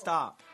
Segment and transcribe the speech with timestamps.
[0.00, 0.49] した。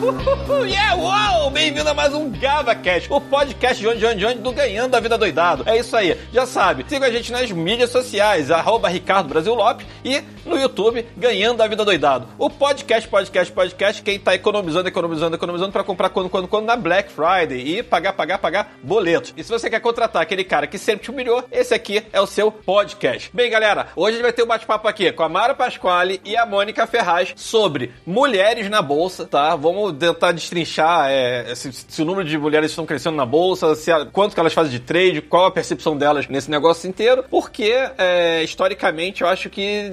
[0.00, 1.50] Uhuhu, yeah, uau!
[1.50, 4.96] Bem-vindo a mais um GavaCast, o podcast de onde, de onde, de onde do Ganhando
[4.96, 5.62] a Vida Doidado.
[5.66, 9.86] É isso aí, já sabe, siga a gente nas mídias sociais, arroba Ricardo Brasil Lopes
[10.02, 12.26] e no YouTube, Ganhando a Vida Doidado.
[12.38, 16.76] O podcast, podcast, podcast, quem tá economizando, economizando, economizando pra comprar quando, quando, quando na
[16.76, 19.34] Black Friday e pagar, pagar, pagar boletos.
[19.36, 22.26] E se você quer contratar aquele cara que sempre te humilhou, esse aqui é o
[22.26, 23.30] seu podcast.
[23.34, 26.38] Bem, galera, hoje a gente vai ter um bate-papo aqui com a Mara Pasquale e
[26.38, 29.54] a Mônica Ferraz sobre mulheres na bolsa, tá?
[29.54, 33.90] Vamos tentar destrinchar é, se, se, o número de mulheres estão crescendo na bolsa, se
[33.90, 37.72] a, quanto que elas fazem de trade, qual a percepção delas nesse negócio inteiro, porque
[37.98, 39.90] é, historicamente eu acho que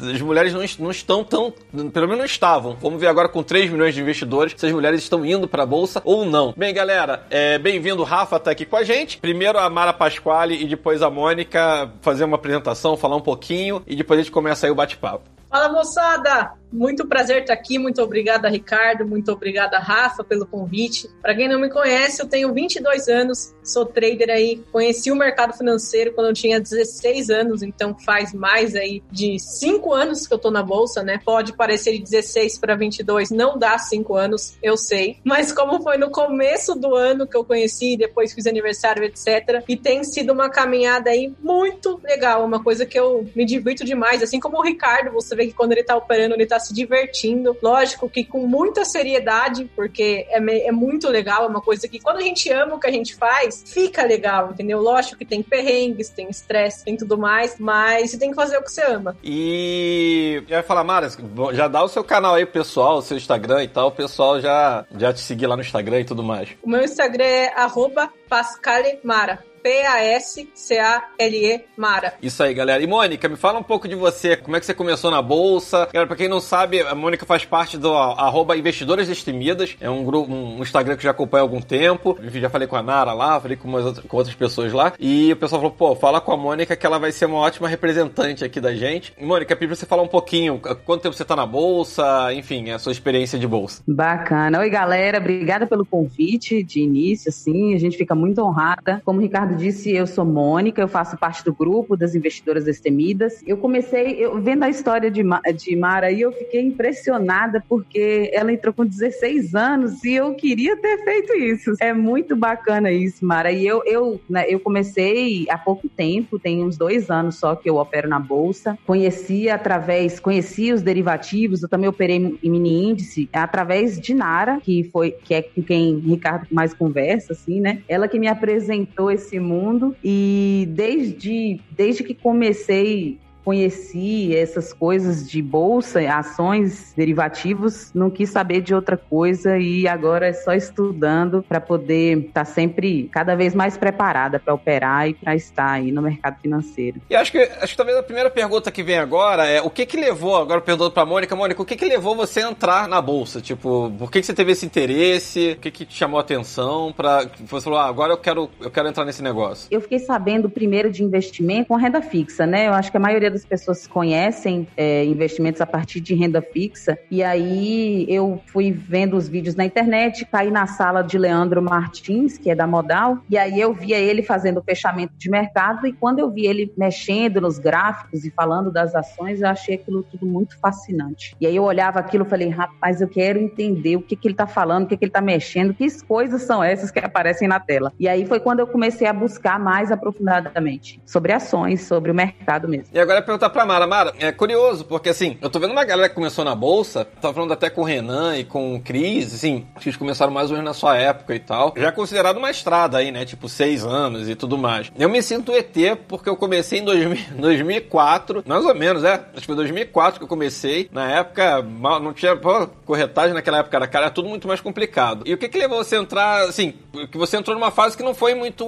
[0.00, 1.52] as mulheres não, não, estão tão,
[1.92, 2.76] pelo menos não estavam.
[2.80, 5.66] Vamos ver agora com 3 milhões de investidores se as mulheres estão indo para a
[5.66, 6.54] bolsa ou não.
[6.56, 9.18] Bem, galera, é, bem-vindo, Rafa tá aqui com a gente.
[9.18, 13.96] Primeiro a Mara Pasquale e depois a Mônica fazer uma apresentação, falar um pouquinho e
[13.96, 15.36] depois a gente começa aí o bate-papo.
[15.48, 16.52] Fala moçada!
[16.72, 21.08] Muito prazer estar aqui, muito obrigada Ricardo, muito obrigada Rafa pelo convite.
[21.22, 25.52] Para quem não me conhece, eu tenho 22 anos, sou trader aí, conheci o mercado
[25.56, 30.38] financeiro quando eu tinha 16 anos, então faz mais aí de 5 anos que eu
[30.38, 31.20] tô na bolsa, né?
[31.24, 35.96] Pode parecer de 16 para 22, não dá 5 anos, eu sei, mas como foi
[35.96, 40.48] no começo do ano que eu conheci, depois fiz aniversário, etc, e tem sido uma
[40.48, 45.12] caminhada aí muito legal, uma coisa que eu me divirto demais, assim como o Ricardo,
[45.12, 47.56] você vê que quando ele tá operando, ele tá se divertindo.
[47.62, 52.18] Lógico que com muita seriedade, porque é, é muito legal, é uma coisa que quando
[52.18, 54.80] a gente ama o que a gente faz, fica legal, entendeu?
[54.80, 58.62] Lógico que tem perrengues, tem estresse, tem tudo mais, mas você tem que fazer o
[58.62, 59.16] que você ama.
[59.22, 61.08] E eu ia falar, Mara,
[61.52, 64.84] já dá o seu canal aí, pessoal, o seu Instagram e tal, o pessoal já,
[64.96, 66.50] já te seguir lá no Instagram e tudo mais.
[66.62, 69.44] O meu Instagram é arroba Pascalemara.
[69.66, 72.14] P-A-S-C-A-L-E Mara.
[72.22, 72.80] Isso aí, galera.
[72.80, 74.36] E Mônica, me fala um pouco de você.
[74.36, 75.88] Como é que você começou na Bolsa?
[75.92, 79.76] Galera, pra quem não sabe, a Mônica faz parte do arroba Investidoras Destemidas.
[79.80, 82.16] É um grupo, um Instagram que já acompanha há algum tempo.
[82.22, 84.92] Enfim, já falei com a Nara lá, falei com, umas outras, com outras pessoas lá.
[85.00, 87.66] E o pessoal falou, pô, fala com a Mônica que ela vai ser uma ótima
[87.66, 89.12] representante aqui da gente.
[89.18, 92.70] E, Mônica, pedi pra você falar um pouquinho, quanto tempo você tá na Bolsa, enfim,
[92.70, 93.82] a sua experiência de Bolsa.
[93.84, 94.60] Bacana.
[94.60, 95.18] Oi, galera.
[95.18, 97.74] Obrigada pelo convite de início, assim.
[97.74, 99.02] A gente fica muito honrada.
[99.04, 103.42] Como o Ricardo disse, eu sou Mônica, eu faço parte do grupo das investidoras destemidas.
[103.46, 105.22] Eu comecei, eu, vendo a história de,
[105.56, 110.76] de Mara aí, eu fiquei impressionada porque ela entrou com 16 anos e eu queria
[110.76, 111.74] ter feito isso.
[111.80, 113.50] É muito bacana isso, Mara.
[113.50, 117.68] E eu, eu, né, eu comecei há pouco tempo, tem uns dois anos só que
[117.68, 118.78] eu opero na Bolsa.
[118.86, 124.84] Conheci através, conheci os derivativos, eu também operei em mini índice através de Nara, que
[124.92, 127.82] foi, que é com quem Ricardo mais conversa, assim, né?
[127.88, 129.96] Ela que me apresentou esse mundo.
[130.04, 138.60] E desde, desde que comecei conheci essas coisas de bolsa, ações, derivativos, não quis saber
[138.60, 143.54] de outra coisa e agora é só estudando para poder estar tá sempre cada vez
[143.54, 147.00] mais preparada para operar e para estar aí no mercado financeiro.
[147.08, 149.86] E acho que acho que talvez a primeira pergunta que vem agora é o que
[149.86, 153.00] que levou, agora perguntando para Mônica, Mônica, o que que levou você a entrar na
[153.00, 153.40] bolsa?
[153.40, 155.52] Tipo, por que que você teve esse interesse?
[155.52, 158.72] O que que te chamou a atenção para você falou, ah, agora eu quero eu
[158.72, 159.68] quero entrar nesse negócio?
[159.70, 162.66] Eu fiquei sabendo primeiro de investimento com renda fixa, né?
[162.66, 166.98] Eu acho que a maioria das pessoas conhecem é, investimentos a partir de renda fixa.
[167.10, 172.38] E aí eu fui vendo os vídeos na internet, caí na sala de Leandro Martins,
[172.38, 175.86] que é da Modal, e aí eu via ele fazendo o fechamento de mercado.
[175.86, 180.02] E quando eu vi ele mexendo nos gráficos e falando das ações, eu achei aquilo
[180.02, 181.36] tudo muito fascinante.
[181.40, 184.34] E aí eu olhava aquilo e falei, rapaz, eu quero entender o que, que ele
[184.34, 187.60] está falando, o que, que ele está mexendo, que coisas são essas que aparecem na
[187.60, 187.92] tela.
[187.98, 192.68] E aí foi quando eu comecei a buscar mais aprofundadamente sobre ações, sobre o mercado
[192.68, 192.88] mesmo.
[192.92, 193.86] E agora perguntar pra Mara.
[193.86, 197.34] Mara, é curioso, porque assim, eu tô vendo uma galera que começou na bolsa, tava
[197.34, 200.56] falando até com o Renan e com o Cris, assim, que eles começaram mais ou
[200.56, 201.74] menos na sua época e tal.
[201.76, 203.24] Já é considerado uma estrada aí, né?
[203.24, 204.90] Tipo, seis anos e tudo mais.
[204.96, 205.76] Eu me sinto ET
[206.08, 209.14] porque eu comecei em 2000, 2004, mais ou menos, é.
[209.14, 210.88] Acho que foi 2004 que eu comecei.
[210.92, 214.60] Na época, mal, não tinha pô, corretagem naquela época, era, cara, era tudo muito mais
[214.60, 215.24] complicado.
[215.26, 216.74] E o que que levou você a entrar, assim,
[217.10, 218.64] que você entrou numa fase que não foi muito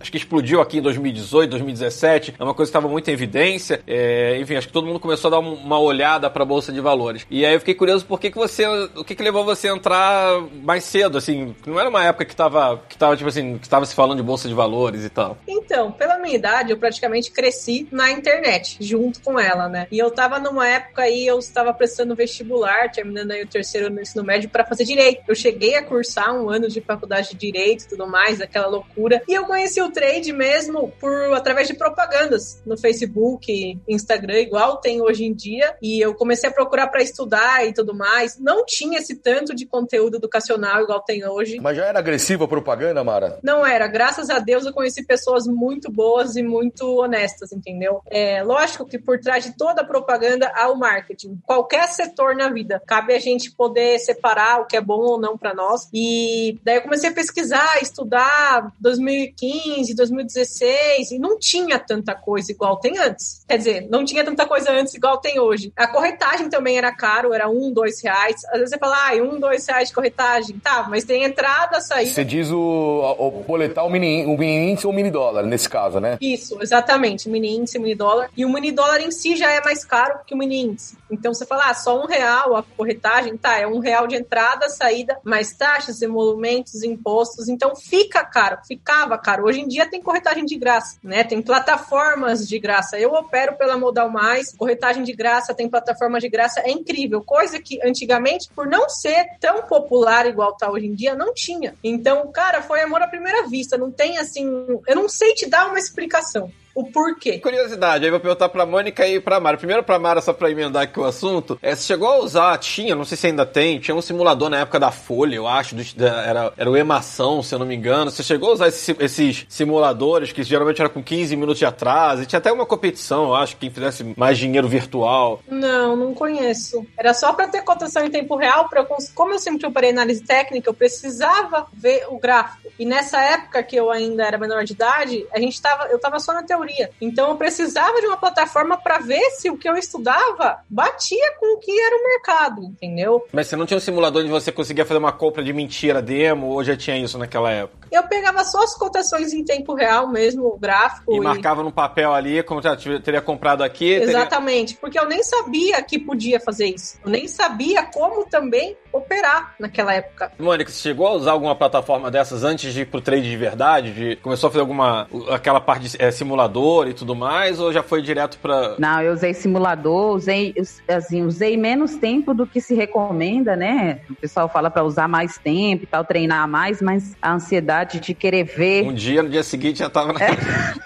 [0.00, 2.34] acho que explodiu aqui em 2018, 2017.
[2.38, 3.80] É uma coisa que estava muito em evidência.
[3.86, 6.72] É, enfim, acho que todo mundo começou a dar um- uma olhada para a bolsa
[6.72, 7.26] de valores.
[7.30, 9.72] E aí eu fiquei curioso por que, que você, o que, que levou você a
[9.74, 11.54] entrar mais cedo, assim?
[11.66, 14.22] Não era uma época que tava, que tava tipo assim, que tava se falando de
[14.22, 15.36] bolsa de valores e tal.
[15.46, 19.86] Então, pela minha idade, eu praticamente cresci na internet, junto com ela, né?
[19.90, 23.96] E eu tava numa época aí, eu estava prestando vestibular, terminando aí o terceiro ano
[23.96, 25.22] do ensino médio para fazer direito.
[25.28, 29.22] Eu cheguei a cursar um ano de faculdade de direito e tudo mais, aquela loucura.
[29.28, 35.00] E eu conheci o trade mesmo por através de propagandas no Facebook, Instagram, igual tem
[35.00, 35.76] hoje em dia.
[35.82, 38.38] E eu comecei a procurar para estudar e tudo mais.
[38.38, 41.60] Não tinha esse tanto de conteúdo educacional igual tem hoje.
[41.60, 43.38] Mas já era agressiva a propaganda, Mara?
[43.42, 43.86] Não era.
[43.86, 48.00] Graças a Deus eu conheci pessoas muito boas e muito honestas, entendeu?
[48.10, 51.40] É lógico que por trás de toda a propaganda há o marketing.
[51.44, 55.36] Qualquer setor na vida, cabe a gente poder separar o que é bom ou não
[55.36, 55.88] para nós.
[55.92, 62.76] E daí eu comecei a pesquisar, estudar 2015, 2016 e não tinha tanta coisa igual
[62.78, 63.44] tem antes.
[63.48, 65.72] Quer dizer, não tinha tanta coisa antes igual tem hoje.
[65.76, 68.44] A corretagem também era caro, era um, dois reais.
[68.46, 70.58] Às vezes você fala, ah, um, dois reais de corretagem.
[70.58, 72.10] Tá, mas tem entrada, saída.
[72.10, 75.68] Você diz o, o boletar o mini, o mini índice ou o mini dólar, nesse
[75.68, 76.18] caso, né?
[76.20, 77.28] Isso, exatamente.
[77.28, 78.30] Mini índice, mini dólar.
[78.36, 80.96] E o mini dólar em si já é mais caro que o mini índice.
[81.10, 84.68] Então você fala, ah, só um real a corretagem, tá, é um real de entrada,
[84.68, 87.48] saída, mais taxas, emolumentos, impostos.
[87.48, 89.44] Então fica caro, ficava caro.
[89.44, 91.24] Hoje em dia tem corretagem de graça, né?
[91.24, 92.98] Tem plataformas de graça.
[92.98, 97.22] Eu opero pela Modal Mais, corretagem de graça, tem plataforma de graça, é incrível.
[97.22, 101.74] Coisa que antigamente, por não ser tão popular igual tá hoje em dia, não tinha.
[101.82, 103.76] Então, cara, foi amor à primeira vista.
[103.76, 104.46] Não tem assim.
[104.86, 106.50] Eu não sei te dar uma explicação.
[106.74, 107.38] O porquê.
[107.38, 109.56] Curiosidade, aí vou perguntar pra Mônica e pra Mara.
[109.56, 111.58] Primeiro pra Mara, só pra emendar aqui o assunto.
[111.62, 114.58] É, você chegou a usar, tinha, não sei se ainda tem, tinha um simulador na
[114.58, 117.76] época da Folha, eu acho, do- da- era, era o Emação, se eu não me
[117.76, 118.10] engano.
[118.10, 122.22] Você chegou a usar esse- esses simuladores, que geralmente era com 15 minutos de atraso,
[122.22, 125.40] e tinha até uma competição, eu acho, quem fizesse mais dinheiro virtual.
[125.48, 126.84] Não, não conheço.
[126.98, 128.84] Era só para ter cotação em tempo real, para
[129.14, 132.68] como eu sempre operei análise técnica, eu precisava ver o gráfico.
[132.78, 136.18] E nessa época que eu ainda era menor de idade, a gente tava, eu tava
[136.18, 136.63] só na teoria.
[137.00, 141.56] Então eu precisava de uma plataforma para ver se o que eu estudava batia com
[141.56, 143.26] o que era o mercado, entendeu?
[143.32, 146.48] Mas você não tinha um simulador onde você conseguia fazer uma compra de mentira demo,
[146.48, 147.83] ou já tinha isso naquela época?
[147.90, 151.14] Eu pegava só as cotações em tempo real mesmo, o gráfico.
[151.14, 153.98] E marcava no papel ali, como já teria comprado aqui.
[153.98, 156.98] teria- Exatamente, porque eu nem sabia que podia fazer isso.
[157.04, 160.32] Eu nem sabia como também operar naquela época.
[160.38, 163.92] Mônica, você chegou a usar alguma plataforma dessas antes de ir pro trade de verdade?
[163.92, 165.08] De, começou a fazer alguma.
[165.30, 167.58] aquela parte de é, simulador e tudo mais?
[167.60, 168.76] Ou já foi direto pra.
[168.78, 170.54] Não, eu usei simulador, usei,
[170.88, 174.00] assim, usei menos tempo do que se recomenda, né?
[174.08, 178.14] O pessoal fala para usar mais tempo e tal, treinar mais, mas a ansiedade de
[178.14, 178.84] querer ver.
[178.84, 180.20] Um dia, no dia seguinte já tava na.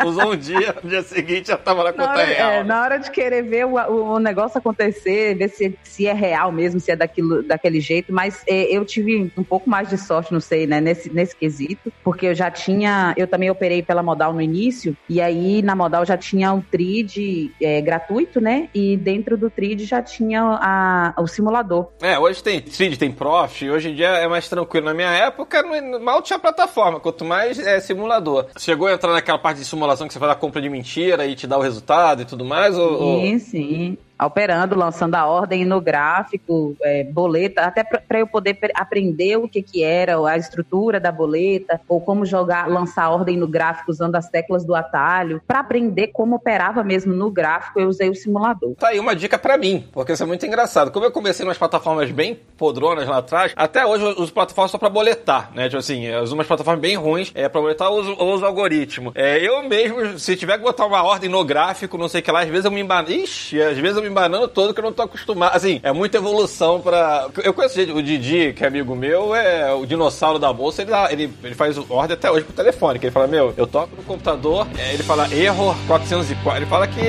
[0.00, 2.50] já usou um dia, no dia seguinte já tava na Na conta hora, real.
[2.50, 6.12] é, na hora de querer ver o, o- o negócio acontecer, ver se, se é
[6.12, 9.98] real mesmo, se é daquilo, daquele jeito, mas é, eu tive um pouco mais de
[9.98, 14.02] sorte, não sei, né, nesse, nesse quesito, porque eu já tinha, eu também operei pela
[14.02, 18.96] Modal no início, e aí na Modal já tinha um TRID é, gratuito, né, e
[18.96, 21.88] dentro do TRID já tinha a- o simulador.
[22.00, 24.86] É, hoje tem Trade, tem Prof, hoje em dia é mais tranquilo.
[24.86, 28.46] Na minha época, não- mal tinha plataforma, quanto mais é simulador.
[28.58, 31.34] Chegou a entrar naquela parte de simulação que você faz a compra de mentira e
[31.34, 32.76] te dá o resultado e tudo mais?
[32.76, 33.98] Ou, ou- Sim, sim.
[34.26, 39.48] Operando, lançando a ordem no gráfico, é, boleta, até para eu poder pre- aprender o
[39.48, 43.90] que, que era a estrutura da boleta, ou como jogar, lançar a ordem no gráfico
[43.90, 45.40] usando as teclas do atalho.
[45.46, 48.74] Para aprender como operava mesmo no gráfico, eu usei o simulador.
[48.74, 50.90] Tá aí uma dica pra mim, porque isso é muito engraçado.
[50.90, 54.78] Como eu comecei nas plataformas bem podronas lá atrás, até hoje eu uso plataformas só
[54.78, 55.64] pra boletar, né?
[55.64, 58.44] Tipo assim, eu uso umas plataformas bem ruins, é, pra boletar eu uso, eu uso
[58.44, 59.12] algoritmo.
[59.14, 62.30] É, eu mesmo, se tiver que botar uma ordem no gráfico, não sei o que
[62.30, 63.10] lá, às vezes eu me embano.
[63.10, 65.54] Ixi, às vezes eu me embanando todo que eu não tô acostumado.
[65.56, 67.28] Assim, é muita evolução pra.
[67.42, 70.90] Eu conheço gente, o Didi, que é amigo meu, é o dinossauro da bolsa, ele,
[71.10, 74.02] ele, ele faz ordem até hoje pro telefone, que ele fala, meu, eu toco no
[74.02, 77.00] computador, é, ele fala erro 404, ele fala que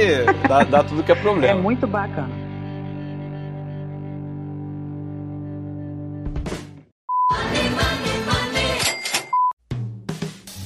[0.48, 1.60] dá, dá tudo que é É problema.
[1.62, 2.30] muito bacana.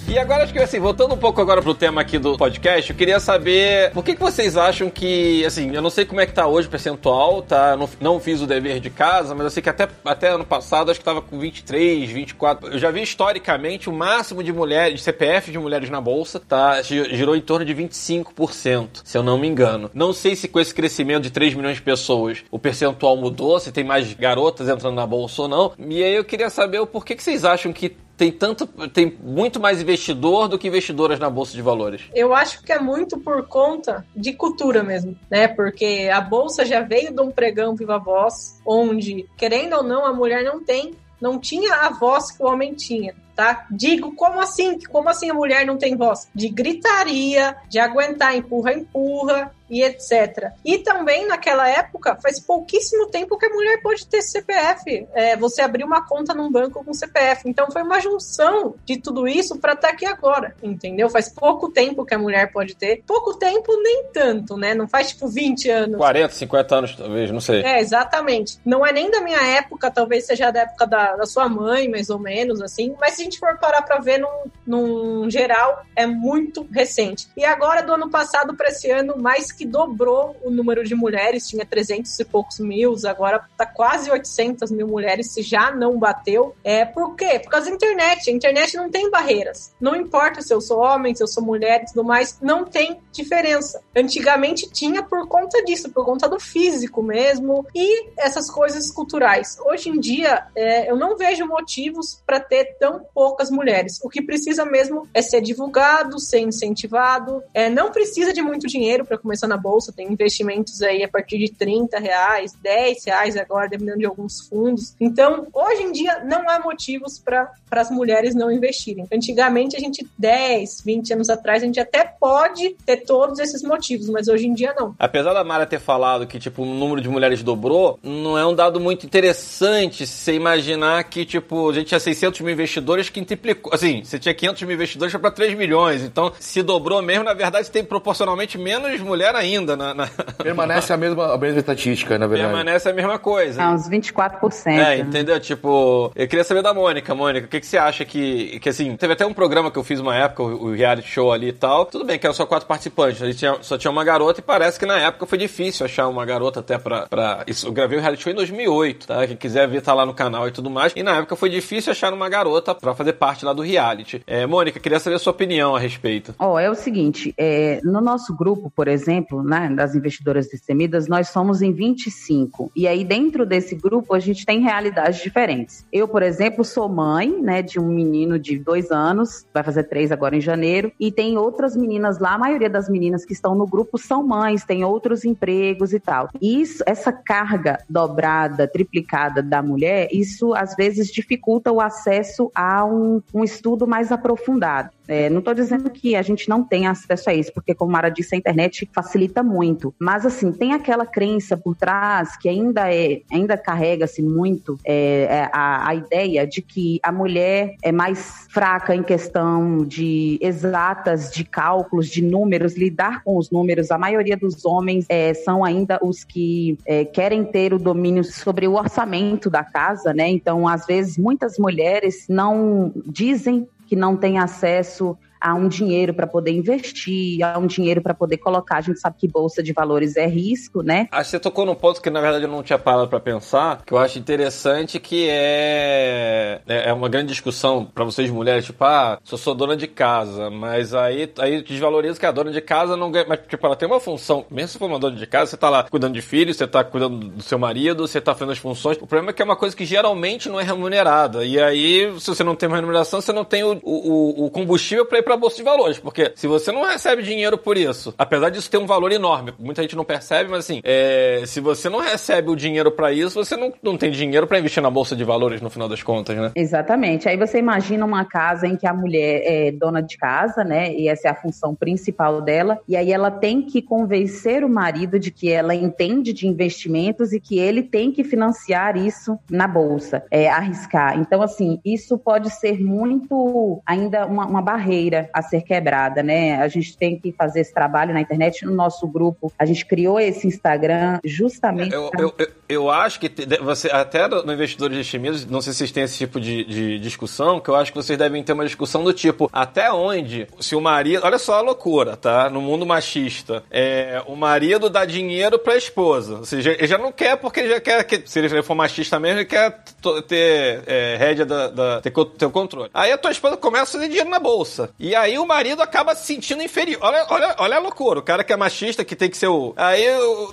[0.08, 2.96] E agora, acho que assim, voltando um pouco agora pro tema aqui do podcast, eu
[2.96, 6.32] queria saber por que, que vocês acham que, assim, eu não sei como é que
[6.32, 7.76] tá hoje o percentual, tá?
[7.76, 10.92] Não, não fiz o dever de casa, mas eu sei que até, até ano passado
[10.92, 12.74] acho que tava com 23, 24.
[12.74, 16.82] Eu já vi historicamente o máximo de mulheres, de CPF de mulheres na bolsa, tá?
[16.84, 19.90] Gi- Girou em torno de 25%, se eu não me engano.
[19.94, 23.72] Não sei se com esse crescimento de 3 milhões de pessoas o percentual mudou, se
[23.72, 25.74] tem mais garotas entrando na bolsa ou não.
[25.80, 28.68] E aí eu queria saber o porquê que vocês acham que tem tanto.
[28.90, 32.02] tem muito mais investidor do que investidoras na Bolsa de Valores?
[32.14, 35.48] Eu acho que é muito por conta de cultura mesmo, né?
[35.48, 40.14] Porque a bolsa já veio de um pregão viva voz, onde, querendo ou não, a
[40.14, 43.16] mulher não tem, não tinha a voz que o homem tinha.
[43.36, 43.66] Tá?
[43.70, 44.80] Digo, como assim?
[44.90, 46.30] Como assim a mulher não tem voz?
[46.34, 50.52] De gritaria, de aguentar empurra, empurra e etc.
[50.64, 55.08] E também naquela época, faz pouquíssimo tempo que a mulher pôde ter CPF.
[55.14, 57.44] É, você abriu uma conta num banco com CPF.
[57.46, 61.10] Então foi uma junção de tudo isso para estar aqui agora, entendeu?
[61.10, 63.04] Faz pouco tempo que a mulher pode ter.
[63.06, 64.74] Pouco tempo, nem tanto, né?
[64.74, 65.98] Não faz tipo 20 anos.
[65.98, 67.64] 40, 50 anos, talvez, não sei.
[67.64, 68.60] É, exatamente.
[68.66, 72.10] Não é nem da minha época, talvez seja da época da, da sua mãe, mais
[72.10, 72.96] ou menos, assim.
[73.00, 77.28] Mas se a gente for parar pra ver num, num geral, é muito recente.
[77.36, 81.48] E agora, do ano passado para esse ano, mais que dobrou o número de mulheres,
[81.48, 86.56] tinha 300 e poucos mil, agora tá quase 800 mil mulheres, se já não bateu.
[86.64, 87.40] É, por quê?
[87.40, 88.30] Por causa da internet.
[88.30, 89.74] A internet não tem barreiras.
[89.80, 93.00] Não importa se eu sou homem, se eu sou mulher e tudo mais, não tem
[93.12, 93.82] diferença.
[93.96, 99.58] Antigamente tinha por conta disso, por conta do físico mesmo e essas coisas culturais.
[99.66, 104.00] Hoje em dia, é, eu não vejo motivos para ter tão poucas mulheres.
[104.04, 107.44] O que precisa mesmo é ser divulgado, ser incentivado.
[107.54, 111.38] É, não precisa de muito dinheiro para começar na bolsa, tem investimentos aí a partir
[111.38, 114.96] de 30 reais, 10 reais agora, dependendo de alguns fundos.
[115.00, 119.08] Então, hoje em dia, não há motivos para as mulheres não investirem.
[119.12, 124.10] Antigamente, a gente, 10, 20 anos atrás, a gente até pode ter todos esses motivos,
[124.10, 124.96] mas hoje em dia não.
[124.98, 128.54] Apesar da Mara ter falado que, tipo, o número de mulheres dobrou, não é um
[128.54, 133.74] dado muito interessante se imaginar que, tipo, a gente tinha 600 mil investidores que triplicou.
[133.74, 136.02] Assim, você tinha 500 mil investidores pra 3 milhões.
[136.04, 139.00] Então, se dobrou mesmo, na verdade, tem proporcionalmente menos
[139.36, 139.94] mulher ainda na...
[139.94, 140.08] na-
[140.42, 142.50] Permanece a mesma, a mesma estatística, na verdade.
[142.50, 143.62] Permanece a mesma coisa.
[143.64, 144.68] Ah, uns 24%.
[144.68, 144.98] É, né?
[145.00, 145.40] entendeu?
[145.40, 147.14] Tipo, eu queria saber da Mônica.
[147.16, 149.84] Mônica, o que, que você acha que, que, assim, teve até um programa que eu
[149.84, 151.86] fiz uma época, o, o reality show ali e tal.
[151.86, 154.44] Tudo bem que eram só quatro participantes, a gente tinha- só tinha uma garota e
[154.44, 157.08] parece que na época foi difícil achar uma garota até pra.
[157.08, 159.26] pra isso, eu gravei o reality show em 2008, tá?
[159.28, 160.94] Quem quiser ver tá lá no canal e tudo mais.
[160.96, 164.22] E na época foi difícil achar uma garota pra fazer parte lá do reality.
[164.28, 166.34] É, Mônica, queria saber a sua opinião a respeito.
[166.40, 171.30] Ó, é o seguinte, é, no nosso grupo, por exemplo, né, das investidoras destemidas, nós
[171.30, 172.72] somos em 25.
[172.76, 175.86] E aí, dentro desse grupo, a gente tem realidades diferentes.
[175.92, 180.12] Eu, por exemplo, sou mãe, né, de um menino de dois anos, vai fazer três
[180.12, 183.68] agora em janeiro, e tem outras meninas lá, a maioria das meninas que estão no
[183.68, 186.30] grupo são mães, têm outros empregos e tal.
[186.42, 192.86] E isso, essa carga dobrada, triplicada da mulher, isso às vezes dificulta o acesso a
[192.86, 194.90] um, um estudo mais aprofundado.
[195.08, 198.10] É, não estou dizendo que a gente não tem acesso a isso, porque, como Mara
[198.10, 199.94] disse, a internet facilita muito.
[200.00, 205.50] Mas, assim, tem aquela crença por trás que ainda é, ainda carrega-se muito é, é,
[205.52, 211.44] a, a ideia de que a mulher é mais fraca em questão de exatas, de
[211.44, 213.92] cálculos, de números, lidar com os números.
[213.92, 218.68] A maioria dos homens é, são ainda os que é, querem ter o domínio sobre
[218.68, 220.30] o orçamento da casa, né?
[220.30, 226.26] Então, às vezes, muitas mulheres não dizem que não tem acesso a um dinheiro para
[226.26, 228.78] poder investir, a um dinheiro para poder colocar.
[228.78, 231.08] A gente sabe que bolsa de valores é risco, né?
[231.12, 233.84] Acho que você tocou num ponto que na verdade eu não tinha parado pra pensar,
[233.86, 239.20] que eu acho interessante, que é é uma grande discussão pra vocês mulheres, tipo, ah,
[239.24, 242.98] se eu sou dona de casa, mas aí aí desvaloriza que a dona de casa
[242.98, 245.52] não ganha, mas tipo, ela tem uma função, mesmo se for uma dona de casa,
[245.52, 248.54] você tá lá cuidando de filhos, você tá cuidando do seu marido, você tá fazendo
[248.54, 248.98] as funções.
[248.98, 251.46] O problema é que é uma coisa que geralmente não é remunerada.
[251.46, 255.06] E aí, se você não tem uma remuneração, você não tem o, o, o combustível
[255.06, 258.50] pra ir pra bolsa de valores, porque se você não recebe dinheiro por isso, apesar
[258.50, 262.00] disso ter um valor enorme, muita gente não percebe, mas assim, é, se você não
[262.00, 265.24] recebe o dinheiro pra isso, você não, não tem dinheiro pra investir na bolsa de
[265.24, 266.52] valores no final das contas, né?
[266.56, 267.28] Exatamente.
[267.28, 270.94] Aí você imagina uma casa em que a mulher é dona de casa, né?
[270.94, 272.80] E essa é a função principal dela.
[272.88, 277.40] E aí ela tem que convencer o marido de que ela entende de investimentos e
[277.40, 281.18] que ele tem que financiar isso na bolsa, é, arriscar.
[281.20, 286.58] Então, assim, isso pode ser muito ainda uma, uma barreira a ser quebrada, né?
[286.62, 289.52] A gente tem que fazer esse trabalho na internet, no nosso grupo.
[289.58, 291.94] A gente criou esse Instagram justamente.
[291.94, 293.32] Eu, pra- eu, eu, eu acho que
[293.62, 297.60] você, até no Investidores Destemidos, não sei se vocês têm esse tipo de, de discussão,
[297.60, 300.82] que eu acho que vocês devem ter uma discussão do tipo, até onde, se o
[300.82, 302.50] marido, olha só a loucura, tá?
[302.50, 307.12] No mundo machista, é, o marido dá dinheiro pra esposa, ou seja, ele já não
[307.12, 309.80] quer porque ele já quer, que, se ele for machista mesmo, ele quer
[310.28, 312.90] ter é, rédea da, da ter, ter o controle.
[312.94, 316.16] Aí a tua esposa começa a fazer dinheiro na bolsa, E aí o marido acaba
[316.16, 317.00] se sentindo inferior.
[317.02, 318.20] Olha, olha, olha a loucura.
[318.20, 319.74] O cara que é machista, que tem que ser o.
[319.76, 320.06] Aí,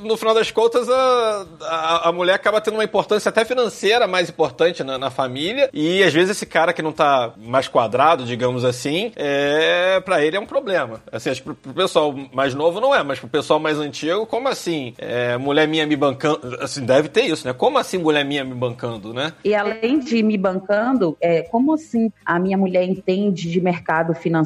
[0.02, 4.28] no final das contas, a, a, a mulher acaba tendo uma importância até financeira mais
[4.28, 5.70] importante na, na família.
[5.72, 10.36] E às vezes esse cara que não tá mais quadrado, digamos assim, é para ele
[10.36, 11.00] é um problema.
[11.10, 14.26] Assim, acho que pro, pro pessoal mais novo não é, mas pro pessoal mais antigo,
[14.26, 14.94] como assim?
[14.98, 16.58] É, mulher minha me bancando.
[16.60, 17.52] Assim, deve ter isso, né?
[17.52, 19.32] Como assim mulher minha me bancando, né?
[19.44, 24.41] E além de me bancando, é, como assim a minha mulher entende de mercado financeiro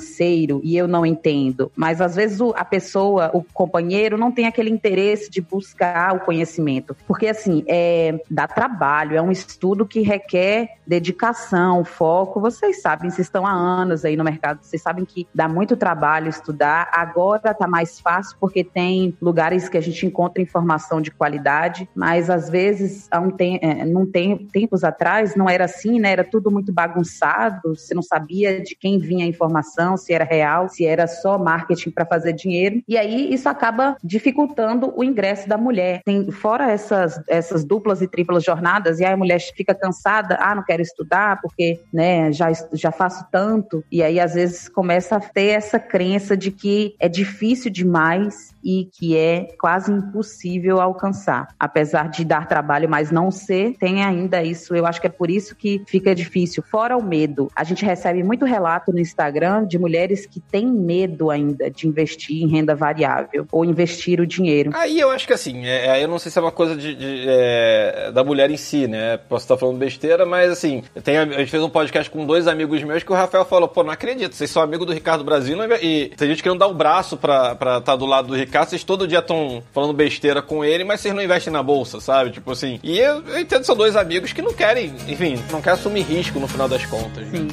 [0.63, 1.71] e eu não entendo?
[1.75, 6.97] Mas às vezes a pessoa, o companheiro, não tem aquele interesse de buscar o conhecimento.
[7.07, 12.41] Porque assim, é, dá trabalho, é um estudo que requer dedicação, foco.
[12.41, 16.29] Vocês sabem, vocês estão há anos aí no mercado, vocês sabem que dá muito trabalho
[16.29, 16.89] estudar.
[16.93, 22.31] Agora tá mais fácil porque tem lugares que a gente encontra informação de qualidade, mas
[22.31, 26.13] às vezes há um tem, é, não tem tempos atrás não era assim, né?
[26.13, 30.71] Era tudo muito bagunçado, você não sabia de quem vinha a informação, se era real,
[30.71, 32.83] se era só marketing para fazer dinheiro.
[32.89, 36.01] E aí isso acaba dificultando o ingresso da mulher.
[36.03, 40.55] Tem fora essas essas duplas e triplas jornadas e aí a mulher fica cansada, ah,
[40.55, 45.21] não quero estudar porque, né, já já faço tanto e aí às vezes começa a
[45.21, 51.49] ter essa crença de que é difícil demais e que é quase impossível alcançar.
[51.59, 54.75] Apesar de dar trabalho, mas não ser, tem ainda isso.
[54.75, 56.63] Eu acho que é por isso que fica difícil.
[56.63, 61.31] Fora o medo, a gente recebe muito relato no Instagram de mulheres que têm medo
[61.31, 64.71] ainda de investir em renda variável ou investir o dinheiro.
[64.75, 66.95] Aí eu acho que assim, é, aí eu não sei se é uma coisa de,
[66.95, 69.17] de, é, da mulher em si, né?
[69.17, 72.83] Posso estar falando besteira, mas assim, tem, a gente fez um podcast com dois amigos
[72.83, 76.13] meus que o Rafael falou, pô, não acredito, vocês são amigos do Ricardo Brasil e
[76.17, 79.07] tem gente que não dá o braço pra estar do lado do Ricardo, vocês todo
[79.07, 82.31] dia estão falando besteira com ele, mas vocês não investem na bolsa, sabe?
[82.31, 85.61] Tipo assim, e eu, eu entendo que são dois amigos que não querem, enfim, não
[85.61, 87.27] querem assumir risco no final das contas.
[87.27, 87.49] né?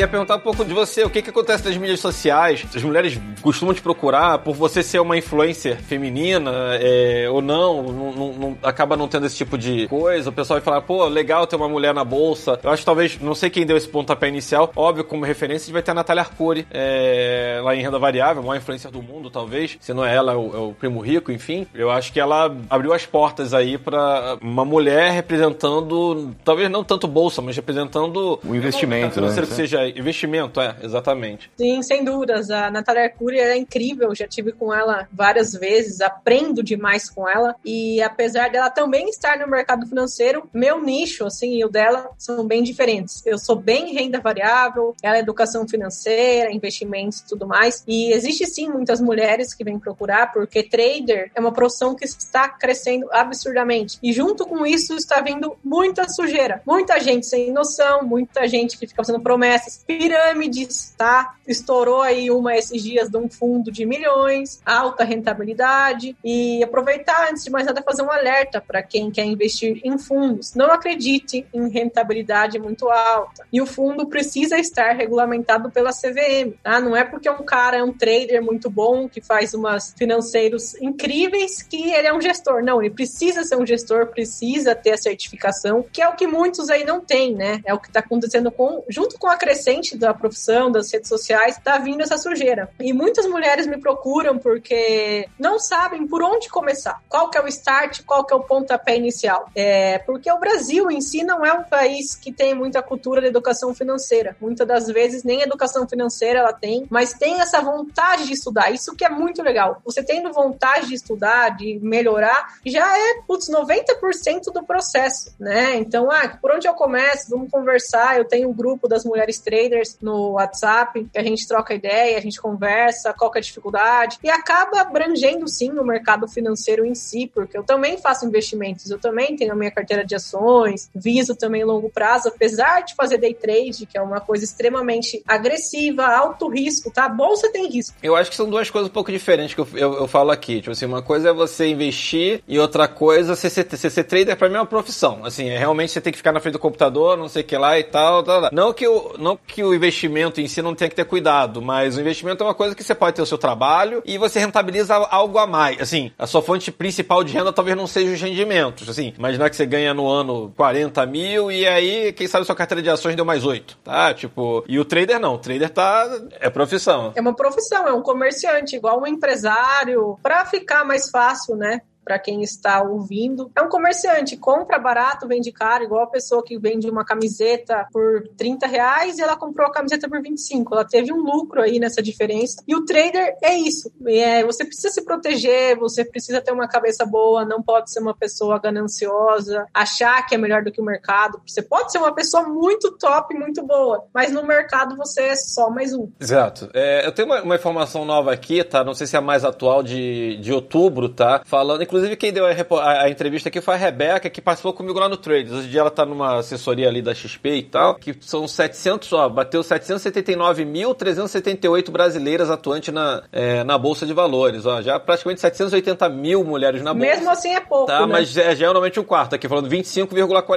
[0.00, 2.64] Ia perguntar um pouco de você, o que, que acontece nas mídias sociais?
[2.74, 8.12] As mulheres costumam te procurar por você ser uma influencer feminina é, ou não, não,
[8.12, 10.30] não- não- acaba não tendo esse tipo de coisa.
[10.30, 12.58] O pessoal vai falar, pô, legal ter uma mulher na bolsa.
[12.62, 15.82] Eu acho que talvez, não sei quem deu esse pontapé inicial, óbvio, como referência, vai
[15.82, 19.76] ter a Natália Arcuri, é, lá em Renda Variável, a maior influencer do mundo, talvez.
[19.82, 21.66] Se não é ela, é o, é o Primo Rico, enfim.
[21.74, 27.06] Eu acho que ela abriu as portas aí pra uma mulher representando, talvez não tanto
[27.06, 29.48] bolsa, mas representando O investimento, financeiro né?
[29.50, 31.50] que seja investimento, é, exatamente.
[31.56, 32.50] Sim, sem dúvidas.
[32.50, 37.54] A Natália Arcuri é incrível, já tive com ela várias vezes, aprendo demais com ela.
[37.64, 42.46] E apesar dela também estar no mercado financeiro, meu nicho, assim, e o dela são
[42.46, 43.24] bem diferentes.
[43.26, 47.84] Eu sou bem renda variável, ela é educação financeira, investimentos e tudo mais.
[47.86, 52.48] E existe sim muitas mulheres que vêm procurar, porque trader é uma profissão que está
[52.48, 53.98] crescendo absurdamente.
[54.02, 56.62] E junto com isso está vindo muita sujeira.
[56.66, 61.34] Muita gente sem noção, muita gente que fica fazendo promessas, pirâmides, tá?
[61.46, 66.16] Estourou aí uma esses dias de um fundo de milhões, alta rentabilidade.
[66.24, 70.54] E aproveitar, antes de mais nada, fazer um alerta para quem quer investir em fundos.
[70.54, 73.46] Não acredite em rentabilidade muito alta.
[73.52, 76.80] E o fundo precisa estar regulamentado pela CVM, tá?
[76.80, 81.62] Não é porque um cara é um trader muito bom, que faz umas financeiros incríveis,
[81.62, 82.62] que ele é um gestor.
[82.62, 86.70] Não, ele precisa ser um gestor, precisa ter a certificação, que é o que muitos
[86.70, 87.60] aí não têm, né?
[87.64, 91.58] É o que está acontecendo com, junto com a crescente da profissão, das redes sociais,
[91.62, 92.70] tá vindo essa sujeira.
[92.80, 97.00] E muitas mulheres me procuram porque não sabem por onde começar.
[97.08, 99.48] Qual que é o start, qual que é o pontapé inicial.
[99.54, 103.28] É, porque o Brasil em si não é um país que tem muita cultura de
[103.28, 104.36] educação financeira.
[104.40, 108.72] Muitas das vezes nem educação financeira ela tem, mas tem essa vontade de estudar.
[108.72, 109.80] Isso que é muito legal.
[109.84, 115.76] Você tendo vontade de estudar, de melhorar, já é, putz, 90% do processo, né?
[115.76, 117.30] Então, ah, por onde eu começo?
[117.30, 118.18] Vamos conversar.
[118.18, 122.20] Eu tenho um grupo das mulheres traders no WhatsApp, que a gente troca ideia, a
[122.20, 127.30] gente conversa, qual é a dificuldade, e acaba abrangendo sim o mercado financeiro em si,
[127.32, 131.64] porque eu também faço investimentos, eu também tenho a minha carteira de ações, viso também
[131.64, 136.90] longo prazo, apesar de fazer day trade, que é uma coisa extremamente agressiva, alto risco,
[136.90, 137.08] tá?
[137.08, 137.96] Bolsa tem risco.
[138.02, 140.60] Eu acho que são duas coisas um pouco diferentes que eu, eu, eu falo aqui.
[140.60, 144.36] Tipo assim, uma coisa é você investir e outra coisa, você ser, você ser trader
[144.36, 145.24] pra mim é uma profissão.
[145.24, 147.56] Assim, é realmente você tem que ficar na frente do computador, não sei o que
[147.56, 148.50] lá e tal, tal, tal.
[148.52, 151.96] Não que, o, não que o investimento em si não tenha que ter cuidado, mas
[151.96, 154.94] o investimento é uma coisa que você pode ter o seu trabalho e você rentabiliza
[154.94, 155.80] algo a mais.
[155.80, 158.88] Assim, a sua fonte principal de renda talvez não seja os rendimentos.
[158.88, 162.82] Assim, imaginar que você ganha no ano 40 mil e aí, quem sabe sua carteira
[162.82, 164.14] de ações deu mais 8, tá?
[164.14, 165.34] Tipo, e o trader não.
[165.34, 166.08] O trader tá.
[166.40, 167.12] É profissão.
[167.14, 171.80] É uma profissão, é um comerciante, igual um empresário, para ficar mais fácil, né?
[172.10, 173.52] Para quem está ouvindo.
[173.54, 178.26] É um comerciante, compra barato, vende caro, igual a pessoa que vende uma camiseta por
[178.36, 180.74] 30 reais e ela comprou a camiseta por 25.
[180.74, 182.64] Ela teve um lucro aí nessa diferença.
[182.66, 183.92] E o trader é isso.
[184.08, 188.12] É, você precisa se proteger, você precisa ter uma cabeça boa, não pode ser uma
[188.12, 191.40] pessoa gananciosa, achar que é melhor do que o mercado.
[191.46, 195.70] Você pode ser uma pessoa muito top, muito boa, mas no mercado você é só
[195.70, 196.10] mais um.
[196.20, 196.68] Exato.
[196.74, 198.82] É, eu tenho uma, uma informação nova aqui, tá?
[198.82, 201.42] Não sei se é mais atual de, de outubro, tá?
[201.44, 204.98] Falando, inclusive, quem deu a, a- a entrevista aqui foi a Rebeca, que participou comigo
[204.98, 205.52] lá no Trades.
[205.52, 209.12] Hoje em dia ela tá numa assessoria ali da XP e tal, que são 700,
[209.12, 214.80] ó, bateu 779.378 brasileiras atuantes na, é, na Bolsa de Valores, ó.
[214.82, 217.10] Já praticamente 780 mil mulheres na Bolsa.
[217.14, 218.06] Mesmo assim é pouco, Tá, né?
[218.06, 220.06] mas é geralmente um quarto aqui, falando 25,42.
[220.06, 220.48] O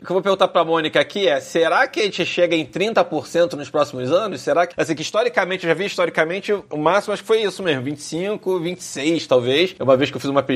[0.00, 3.52] que eu vou perguntar pra Mônica aqui é: será que a gente chega em 30%
[3.54, 4.40] nos próximos anos?
[4.40, 4.74] Será que.
[4.76, 8.58] Assim, que historicamente, eu já vi historicamente, o máximo acho que foi isso mesmo: 25,
[8.60, 9.74] 26, talvez.
[9.78, 10.55] É uma vez que eu fiz uma pesquisa.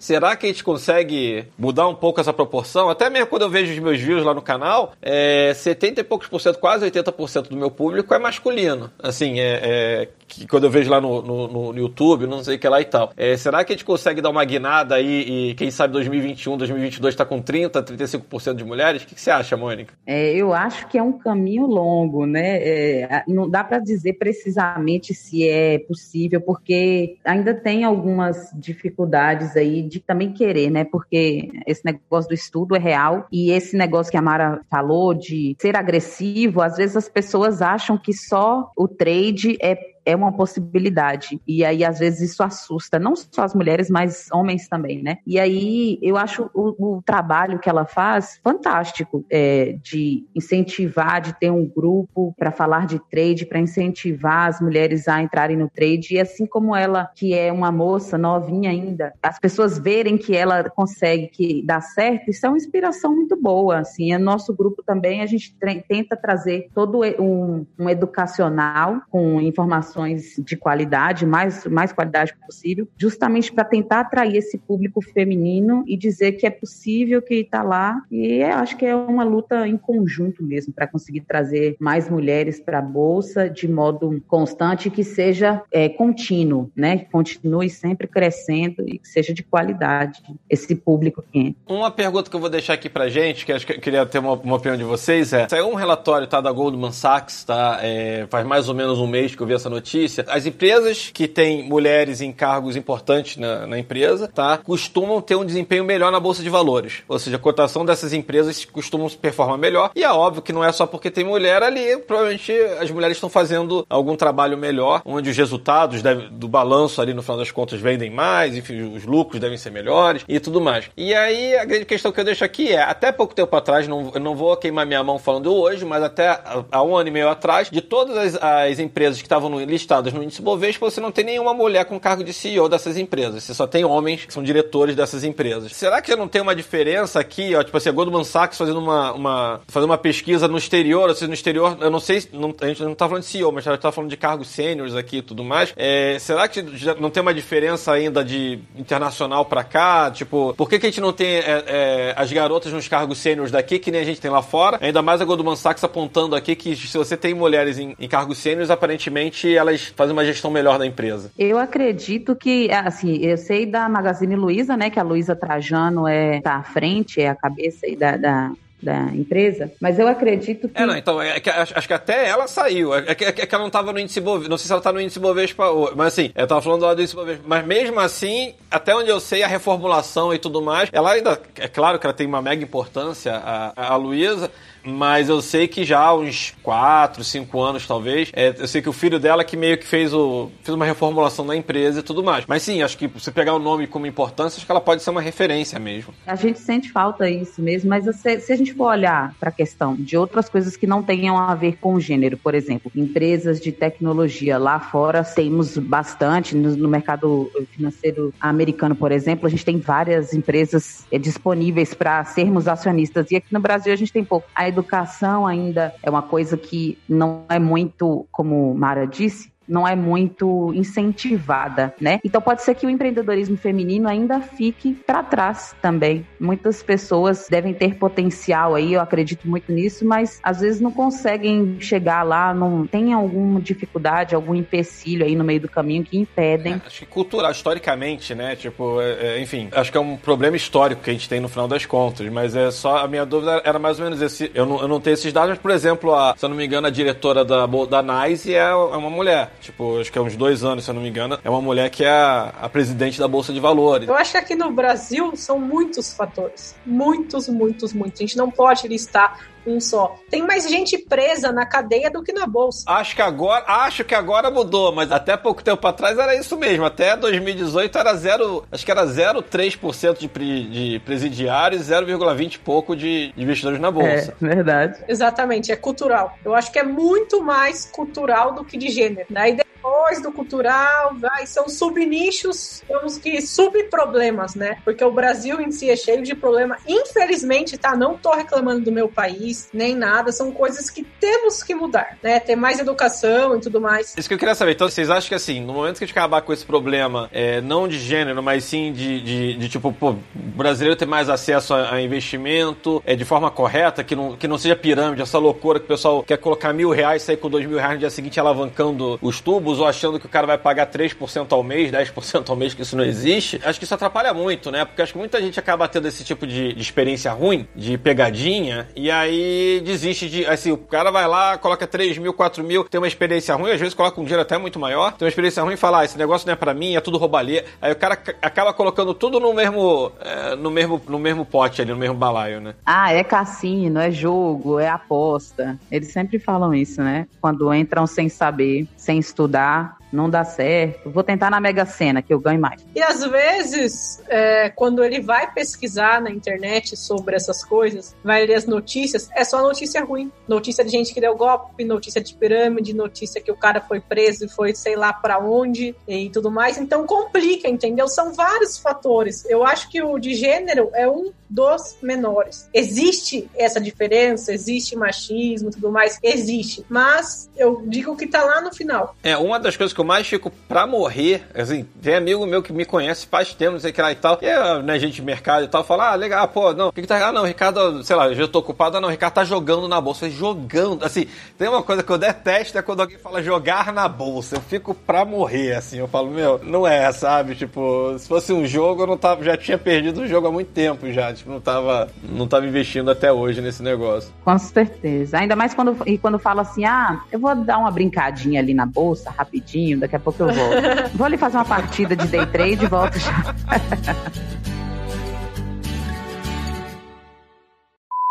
[0.00, 2.88] Será que a gente consegue mudar um pouco essa proporção?
[2.88, 6.28] Até mesmo quando eu vejo os meus views lá no canal, é 70 e poucos
[6.28, 8.90] por cento, quase 80% do meu público é masculino.
[9.02, 9.60] Assim, é.
[9.62, 12.80] é que quando eu vejo lá no, no, no YouTube, não sei o que lá
[12.80, 13.12] e tal.
[13.16, 17.14] É, será que a gente consegue dar uma guinada aí e, quem sabe, 2021, 2022
[17.14, 19.02] tá com 30, 35% de mulheres?
[19.02, 19.94] O que, que você acha, Mônica?
[20.06, 22.58] É, eu acho que é um caminho longo, né?
[22.58, 29.82] É, não dá para dizer precisamente se é possível, porque ainda tem algumas dificuldades aí
[29.82, 30.84] de também querer, né?
[30.84, 35.56] Porque esse negócio do estudo é real e esse negócio que a Mara falou de
[35.60, 41.40] ser agressivo, às vezes as pessoas acham que só o trade é é uma possibilidade.
[41.46, 45.18] E aí, às vezes, isso assusta, não só as mulheres, mas homens também, né?
[45.26, 51.36] E aí, eu acho o, o trabalho que ela faz fantástico, é, de incentivar, de
[51.38, 56.14] ter um grupo para falar de trade, para incentivar as mulheres a entrarem no trade.
[56.14, 60.70] E assim como ela, que é uma moça novinha ainda, as pessoas verem que ela
[60.70, 63.78] consegue, que dá certo, isso é uma inspiração muito boa.
[63.78, 65.56] Assim, é nosso grupo também, a gente
[65.88, 69.95] tenta trazer todo um, um educacional com informações
[70.38, 76.32] de qualidade, mais, mais qualidade possível, justamente para tentar atrair esse público feminino e dizer
[76.32, 78.02] que é possível, que está lá.
[78.10, 82.78] E acho que é uma luta em conjunto mesmo, para conseguir trazer mais mulheres para
[82.78, 86.98] a Bolsa de modo constante que seja é, contínuo, né?
[86.98, 91.56] Que continue sempre crescendo e que seja de qualidade esse público que entra.
[91.66, 94.18] Uma pergunta que eu vou deixar aqui pra gente, que acho que eu queria ter
[94.18, 97.78] uma, uma opinião de vocês, é: saiu um relatório tá, da Goldman Sachs, tá?
[97.82, 99.85] É, faz mais ou menos um mês que eu vi essa notícia.
[100.28, 104.58] As empresas que têm mulheres em cargos importantes na, na empresa, tá?
[104.58, 107.02] Costumam ter um desempenho melhor na Bolsa de Valores.
[107.08, 109.90] Ou seja, a cotação dessas empresas costumam se performar melhor.
[109.94, 113.28] E é óbvio que não é só porque tem mulher ali, provavelmente as mulheres estão
[113.30, 117.80] fazendo algum trabalho melhor, onde os resultados deve- do balanço ali no final das contas
[117.80, 120.86] vendem mais, enfim, os lucros devem ser melhores e tudo mais.
[120.96, 124.10] E aí a grande questão que eu deixo aqui é, até pouco tempo atrás, não,
[124.14, 127.28] eu não vou queimar minha mão falando hoje, mas até há um ano e meio
[127.28, 131.12] atrás, de todas as, as empresas que estavam no- listadas no índice Bovespa, você não
[131.12, 133.42] tem nenhuma mulher com cargo de CEO dessas empresas.
[133.44, 135.72] Você só tem homens que são diretores dessas empresas.
[135.74, 138.78] Será que já não tem uma diferença aqui, ó, tipo assim, a Goldman Sachs fazendo
[138.78, 142.54] uma, uma, fazendo uma pesquisa no exterior, seja, no exterior, eu não sei, se- não-
[142.60, 144.94] a gente não tá falando de CEO, mas a gente tá falando de cargos sêniores
[144.94, 145.72] aqui e tudo mais.
[145.76, 150.10] É, será que já não tem uma diferença ainda de internacional pra cá?
[150.10, 153.50] Tipo, por que, que a gente não tem é, é, as garotas nos cargos sêniores
[153.52, 154.78] daqui, que nem a gente tem lá fora?
[154.80, 158.38] Ainda mais a Goldman Sachs apontando aqui que se você tem mulheres em, em cargos
[158.38, 161.30] sêniores, aparentemente elas fazem uma gestão melhor da empresa.
[161.38, 166.40] Eu acredito que, assim, eu sei da Magazine Luiza, né, que a Luiza Trajano é
[166.40, 170.80] tá à frente, é a cabeça aí da, da, da empresa, mas eu acredito que
[170.80, 172.94] É, não, então, é que, acho, acho que até ela saiu.
[172.94, 174.48] É que, é que ela não tava no índice Bovespa.
[174.48, 175.94] Não sei se ela tá no índice Bovespa hoje.
[175.96, 177.42] Mas assim, eu tava falando lá do índice Bovespa.
[177.46, 181.40] Mas mesmo assim, até onde eu sei, a reformulação e tudo mais, ela ainda.
[181.56, 184.50] É claro que ela tem uma mega importância, a, a Luísa.
[184.86, 188.88] Mas eu sei que já há uns 4, 5 anos, talvez, é, eu sei que
[188.88, 192.22] o filho dela que meio que fez, o, fez uma reformulação na empresa e tudo
[192.22, 192.44] mais.
[192.46, 195.10] Mas sim, acho que você pegar o nome como importância, acho que ela pode ser
[195.10, 196.14] uma referência mesmo.
[196.26, 199.52] A gente sente falta isso mesmo, mas se, se a gente for olhar para a
[199.52, 203.72] questão de outras coisas que não tenham a ver com gênero, por exemplo, empresas de
[203.72, 209.78] tecnologia lá fora temos bastante no, no mercado financeiro americano, por exemplo, a gente tem
[209.78, 214.46] várias empresas eh, disponíveis para sermos acionistas e aqui no Brasil a gente tem pouco.
[214.54, 219.94] A educação ainda é uma coisa que não é muito, como Mara disse, não é
[219.96, 222.20] muito incentivada, né?
[222.24, 226.26] Então pode ser que o empreendedorismo feminino ainda fique para trás também.
[226.38, 231.76] Muitas pessoas devem ter potencial aí, eu acredito muito nisso, mas às vezes não conseguem
[231.80, 236.74] chegar lá, não tem alguma dificuldade, algum empecilho aí no meio do caminho que impedem.
[236.74, 238.56] É, acho que cultural, historicamente, né?
[238.56, 241.48] Tipo, é, é, enfim, acho que é um problema histórico que a gente tem no
[241.48, 244.50] final das contas, mas é só a minha dúvida era mais ou menos esse.
[244.54, 246.64] Eu não, eu não tenho esses dados, mas, por exemplo, a, se eu não me
[246.64, 249.50] engano, a diretora da, da NICE é, é uma mulher.
[249.60, 251.90] Tipo, acho que é uns dois anos, se eu não me engano, é uma mulher
[251.90, 254.08] que é a, a presidente da Bolsa de Valores.
[254.08, 256.74] Eu acho que aqui no Brasil são muitos fatores.
[256.84, 258.20] Muitos, muitos, muitos.
[258.20, 260.16] A gente não pode listar um só.
[260.30, 262.84] Tem mais gente presa na cadeia do que na bolsa.
[262.86, 266.84] Acho que agora, acho que agora mudou, mas até pouco tempo atrás era isso mesmo.
[266.84, 272.58] Até 2018 era zero, acho que era 0,3% de, pre- de presidiários e 0,20 e
[272.58, 274.34] pouco de, de investidores na É, bolsa.
[274.40, 274.98] verdade.
[275.08, 276.36] Exatamente, é cultural.
[276.44, 279.26] Eu acho que é muito mais cultural do que de gênero.
[279.30, 279.50] Né?
[279.50, 284.78] E depois do cultural, vai, são subnichos, temos que subproblemas, né?
[284.84, 286.76] Porque o Brasil em si é cheio de problema.
[286.86, 287.94] Infelizmente, tá?
[287.94, 290.32] Não tô reclamando do meu país, nem nada.
[290.32, 292.40] São coisas que temos que mudar, né?
[292.40, 294.14] Ter mais educação e tudo mais.
[294.16, 294.72] Isso que eu queria saber.
[294.72, 297.60] Então, vocês acham que assim, no momento que a gente acabar com esse problema, é,
[297.60, 301.94] não de gênero, mas sim de, de, de, tipo, pô, brasileiro ter mais acesso a,
[301.94, 305.84] a investimento é, de forma correta, que não, que não seja pirâmide, essa loucura que
[305.84, 309.18] o pessoal quer colocar mil reais, sair com dois mil reais no dia seguinte alavancando
[309.22, 312.74] os tubos ou achando que o cara vai pagar 3% ao mês, 10% ao mês,
[312.74, 313.60] que isso não existe.
[313.64, 314.84] Acho que isso atrapalha muito, né?
[314.84, 319.10] Porque acho que muita gente acaba tendo esse tipo de, experiência ruim, de pegadinha, e
[319.10, 320.46] aí desiste de.
[320.46, 323.80] Assim, o cara vai lá, coloca 3 mil, 4 mil, tem uma experiência ruim, às
[323.80, 326.18] vezes coloca um dinheiro até muito maior, tem uma experiência ruim e fala, ah, esse
[326.18, 327.64] negócio não é pra mim, é tudo roubalê.
[327.80, 331.90] Aí o cara acaba colocando tudo no mesmo, é, no mesmo, no mesmo pote ali,
[331.90, 332.74] no mesmo balaio, né?
[332.84, 335.78] Ah, é cassino, é jogo, é aposta.
[335.90, 337.26] Eles sempre falam isso, né?
[337.40, 341.10] Quando entram sem saber, sem estudar, tá não dá certo.
[341.10, 342.84] Vou tentar na Mega Sena, que eu ganho mais.
[342.94, 348.54] E às vezes, é, quando ele vai pesquisar na internet sobre essas coisas, vai ler
[348.54, 350.30] as notícias, é só notícia ruim.
[350.48, 354.44] Notícia de gente que deu golpe, notícia de pirâmide, notícia que o cara foi preso
[354.44, 356.78] e foi sei lá pra onde e tudo mais.
[356.78, 358.08] Então complica, entendeu?
[358.08, 359.44] São vários fatores.
[359.46, 362.68] Eu acho que o de gênero é um dos menores.
[362.72, 366.84] Existe essa diferença, existe machismo e tudo mais, existe.
[366.88, 369.14] Mas eu digo que tá lá no final.
[369.22, 372.72] É, uma das coisas que eu mais fico pra morrer, assim, tem amigo meu que
[372.72, 375.14] me conhece faz tempo, não sei o que lá e tal, e é, né, gente
[375.14, 377.44] de mercado e tal, fala, ah, legal, pô, não, o que que tá, ah, não,
[377.44, 380.28] Ricardo, sei lá, eu já tô ocupado, ah, não, o Ricardo tá jogando na bolsa,
[380.28, 384.56] jogando, assim, tem uma coisa que eu detesto, é quando alguém fala jogar na bolsa,
[384.56, 388.66] eu fico pra morrer, assim, eu falo, meu, não é, sabe, tipo, se fosse um
[388.66, 391.60] jogo, eu não tava, já tinha perdido o jogo há muito tempo já, tipo, não
[391.60, 394.30] tava, não tava investindo até hoje nesse negócio.
[394.44, 395.38] Com certeza.
[395.38, 398.84] Ainda mais quando, e quando fala assim: ah, eu vou dar uma brincadinha ali na
[398.84, 400.76] bolsa rapidinho, daqui a pouco eu volto.
[401.14, 403.54] vou ali fazer uma partida de day trade e volto já.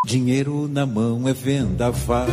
[0.05, 2.27] Dinheiro na mão é vendaval.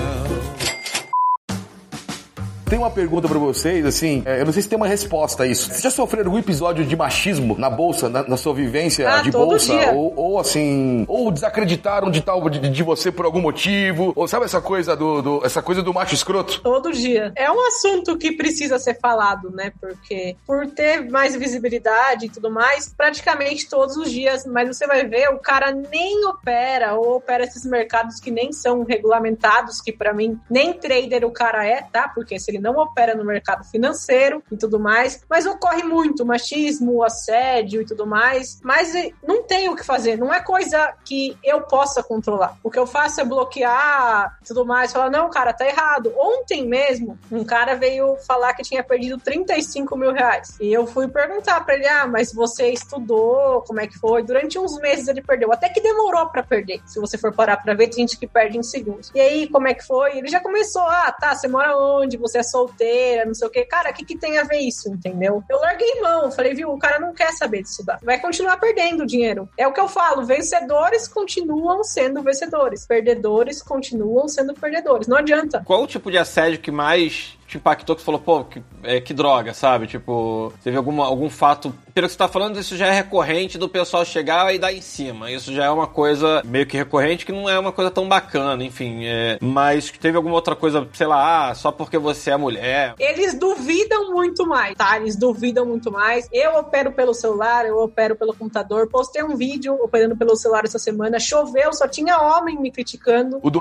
[2.72, 5.46] Tem uma pergunta pra vocês, assim, é, eu não sei se tem uma resposta a
[5.46, 5.68] isso.
[5.68, 9.30] Vocês já sofreram algum episódio de machismo na bolsa, na, na sua vivência Ah, de
[9.30, 9.74] bolsa?
[9.92, 14.14] Ou, ou assim, ou desacreditaram de tal de, de você por algum motivo?
[14.16, 16.62] Ou sabe essa coisa do, do- essa coisa do macho escroto?
[16.62, 17.30] Todo dia.
[17.36, 19.70] É um assunto que precisa ser falado, né?
[19.78, 24.46] Porque por ter mais visibilidade e tudo mais, praticamente todos os dias.
[24.46, 28.82] Mas você vai ver, o cara nem opera ou opera esses mercados que nem são
[28.82, 32.08] regulamentados, que pra mim nem trader o cara é, tá?
[32.08, 37.02] Porque se ele não opera no mercado financeiro e tudo mais, mas ocorre muito machismo,
[37.02, 38.60] assédio e tudo mais.
[38.62, 42.56] Mas eh, não tem o que fazer, não é coisa que eu possa controlar.
[42.62, 46.12] O que eu faço é bloquear tudo mais, falar, não, cara, tá errado.
[46.16, 50.56] Ontem mesmo, um cara veio falar que tinha perdido 35 mil reais.
[50.60, 54.22] E eu fui perguntar pra ele, ah, mas você estudou, como é que foi?
[54.22, 56.80] Durante uns meses ele perdeu, até que demorou pra perder.
[56.86, 59.10] Se você for parar pra ver, tem gente que perde em segundos.
[59.14, 60.18] E aí, como é que foi?
[60.18, 62.16] Ele já começou, ah, tá, você mora onde?
[62.16, 63.64] Você é solteira, não sei o quê.
[63.64, 65.42] Cara, o que, que tem a ver isso, entendeu?
[65.48, 67.98] Eu larguei mão, falei, viu, o cara não quer saber de estudar.
[68.02, 69.48] Vai continuar perdendo dinheiro.
[69.56, 75.08] É o que eu falo, vencedores continuam sendo vencedores, perdedores continuam sendo perdedores.
[75.08, 75.62] Não adianta.
[75.64, 79.00] Qual o tipo de assédio que mais te impactou que você falou, pô, que, é,
[79.00, 79.86] que droga, sabe?
[79.86, 81.72] Tipo, teve alguma, algum fato.
[81.92, 84.80] Pelo que você tá falando, isso já é recorrente do pessoal chegar e dar em
[84.80, 85.30] cima.
[85.30, 88.64] Isso já é uma coisa meio que recorrente que não é uma coisa tão bacana,
[88.64, 89.04] enfim.
[89.04, 92.94] É, mas teve alguma outra coisa, sei lá, ah, só porque você é mulher.
[92.98, 94.96] Eles duvidam muito mais, tá?
[94.96, 96.26] Eles duvidam muito mais.
[96.32, 98.88] Eu opero pelo celular, eu opero pelo computador.
[98.88, 101.20] Postei um vídeo operando pelo celular essa semana.
[101.20, 103.38] Choveu, só tinha homem me criticando.
[103.42, 103.60] O do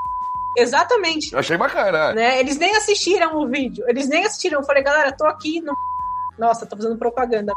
[0.57, 1.33] Exatamente.
[1.33, 2.13] Eu achei bacana.
[2.13, 2.39] Né?
[2.39, 3.83] Eles nem assistiram o vídeo.
[3.87, 4.59] Eles nem assistiram.
[4.59, 5.73] Eu falei, galera, tô aqui no.
[6.37, 7.53] Nossa, tô fazendo propaganda.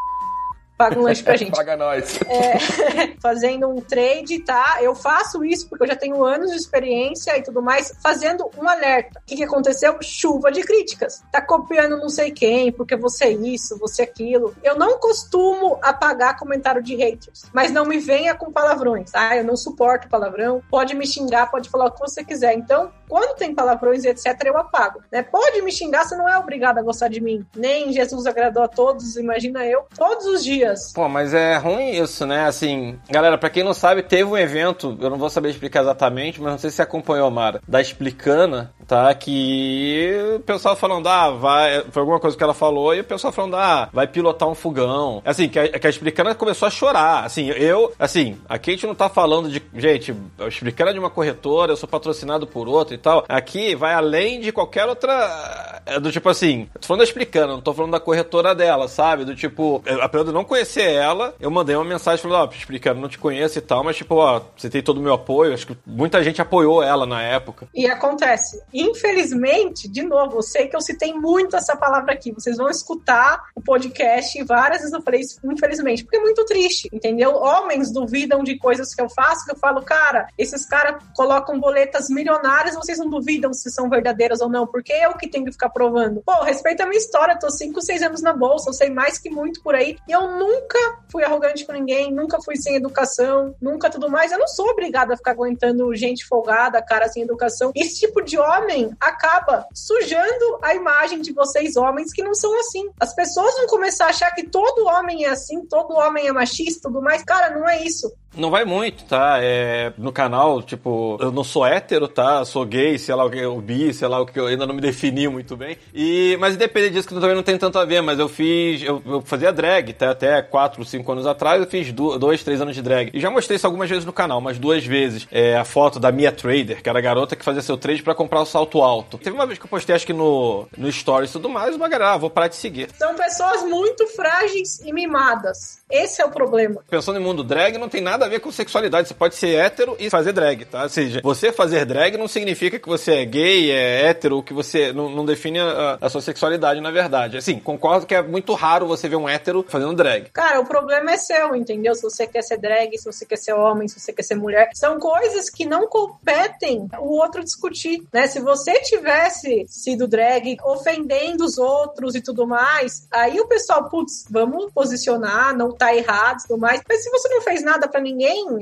[0.76, 1.52] Paga um lanche pra gente.
[1.54, 2.18] Paga nós.
[2.28, 4.78] É, fazendo um trade, tá?
[4.80, 8.68] Eu faço isso porque eu já tenho anos de experiência e tudo mais, fazendo um
[8.68, 9.20] alerta.
[9.20, 9.96] O que, que aconteceu?
[10.02, 11.22] Chuva de críticas.
[11.30, 14.54] Tá copiando não sei quem, porque você é isso, você é aquilo.
[14.62, 19.10] Eu não costumo apagar comentário de haters, mas não me venha com palavrões.
[19.14, 20.62] Ah, eu não suporto palavrão.
[20.68, 22.54] Pode me xingar, pode falar o que você quiser.
[22.54, 25.02] Então, quando tem palavrões e etc, eu apago.
[25.10, 25.22] Né?
[25.22, 27.46] Pode me xingar, você não é obrigado a gostar de mim.
[27.56, 30.63] Nem Jesus agradou a todos, imagina eu, todos os dias.
[30.94, 32.46] Pô, mas é ruim isso, né?
[32.46, 36.40] Assim, galera, pra quem não sabe, teve um evento, eu não vou saber explicar exatamente,
[36.40, 39.12] mas não sei se acompanhou, Mara, da Explicana, tá?
[39.14, 41.84] Que o pessoal falando, ah, vai.
[41.90, 45.22] Foi alguma coisa que ela falou, e o pessoal falando, ah, vai pilotar um fogão.
[45.24, 47.24] Assim, que a, que a Explicana começou a chorar.
[47.24, 49.62] Assim, eu, assim, aqui a gente não tá falando de.
[49.74, 53.24] Gente, a Explicana é de uma corretora, eu sou patrocinado por outra e tal.
[53.28, 55.73] Aqui vai além de qualquer outra.
[55.86, 59.24] É Do tipo assim, tô falando da Explicana, não tô falando da corretora dela, sabe?
[59.24, 63.00] Do tipo, eu- apesar de não conhecer ela, eu mandei uma mensagem falando, ó, Explicana,
[63.00, 65.54] não te conheço e tal, mas tipo, ó, você tem todo o meu apoio.
[65.54, 67.68] Acho que muita gente apoiou ela na época.
[67.74, 68.62] E acontece.
[68.72, 72.32] Infelizmente, de novo, eu sei que eu citei muito essa palavra aqui.
[72.32, 76.44] Vocês vão escutar o podcast e várias vezes eu falei isso, infelizmente, porque é muito
[76.46, 77.34] triste, entendeu?
[77.36, 82.08] Homens duvidam de coisas que eu faço, que eu falo, cara, esses caras colocam boletas
[82.08, 85.68] milionárias, vocês não duvidam se são verdadeiras ou não, porque eu que tenho que ficar
[85.74, 86.22] provando.
[86.24, 89.28] Pô, respeita a minha história, tô 5, 6 anos na bolsa, eu sei mais que
[89.28, 90.78] muito por aí, e eu nunca
[91.10, 94.30] fui arrogante com ninguém, nunca fui sem educação, nunca tudo mais.
[94.30, 97.72] Eu não sou obrigada a ficar aguentando gente folgada, cara sem educação.
[97.74, 102.88] Esse tipo de homem acaba sujando a imagem de vocês, homens, que não são assim.
[103.00, 106.84] As pessoas vão começar a achar que todo homem é assim, todo homem é machista
[106.84, 107.24] tudo mais.
[107.24, 108.12] Cara, não é isso.
[108.36, 109.38] Não vai muito, tá?
[109.40, 112.38] É, no canal, tipo, eu não sou hétero, tá?
[112.40, 114.66] Eu sou gay, sei lá o que, eu bi, sei lá o que, eu ainda
[114.66, 115.76] não me defini muito bem.
[115.94, 119.02] E, mas independente disso, que também não tem tanto a ver, mas eu fiz, eu,
[119.06, 120.10] eu fazia drag, tá?
[120.10, 123.10] Até 4, 5 anos atrás, eu fiz 2, 3 anos de drag.
[123.12, 125.26] E já mostrei isso algumas vezes no canal, mas duas vezes.
[125.30, 128.14] É, a foto da Mia Trader, que era a garota que fazia seu trade pra
[128.14, 129.18] comprar o salto alto.
[129.18, 131.88] Teve uma vez que eu postei, acho que no, no Stories e tudo mais, uma
[131.88, 132.88] galera, ah, vou parar de seguir.
[132.98, 135.82] São pessoas muito frágeis e mimadas.
[135.90, 136.80] Esse é o problema.
[136.88, 139.08] Pensando em mundo drag, não tem nada a ver com sexualidade.
[139.08, 140.84] Você pode ser hétero e fazer drag, tá?
[140.84, 144.92] Ou seja, você fazer drag não significa que você é gay, é hétero, que você
[144.92, 147.36] não, não define a, a sua sexualidade, na verdade.
[147.36, 150.30] Assim, concordo que é muito raro você ver um hétero fazendo drag.
[150.32, 151.94] Cara, o problema é seu, entendeu?
[151.94, 154.70] Se você quer ser drag, se você quer ser homem, se você quer ser mulher.
[154.74, 158.26] São coisas que não competem o outro discutir, né?
[158.26, 164.24] Se você tivesse sido drag ofendendo os outros e tudo mais, aí o pessoal, putz,
[164.30, 166.80] vamos posicionar, não tá errado e tudo mais.
[166.88, 168.13] Mas se você não fez nada pra ninguém,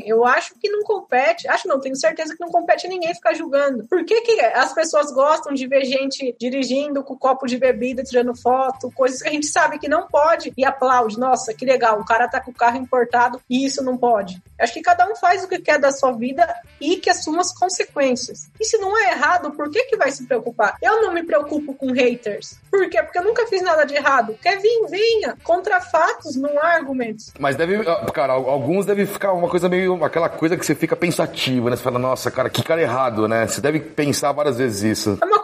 [0.05, 1.49] eu acho que não compete.
[1.49, 3.87] Acho não, tenho certeza que não compete a ninguém ficar julgando.
[3.87, 8.35] Por que, que as pessoas gostam de ver gente dirigindo com copo de bebida, tirando
[8.35, 11.19] foto, coisas que a gente sabe que não pode e aplaude?
[11.19, 14.43] Nossa, que legal, o cara tá com o carro importado e isso não pode.
[14.63, 16.47] Acho que cada um faz o que quer da sua vida
[16.81, 18.49] e que assuma as consequências.
[18.61, 20.77] E se não é errado, por que, que vai se preocupar?
[20.81, 22.57] Eu não me preocupo com haters.
[22.71, 23.03] Por quê?
[23.03, 24.37] Porque eu nunca fiz nada de errado.
[24.41, 25.37] Quer vir, venha.
[25.43, 27.33] Contra fatos, não há argumentos.
[27.39, 27.83] Mas deve,
[28.15, 31.77] cara, alguns devem ficar uma coisa meio, aquela coisa que você fica pensativo, né?
[31.77, 33.47] Você fala, nossa, cara, que cara errado, né?
[33.47, 35.19] Você deve pensar várias vezes isso.
[35.21, 35.41] É uma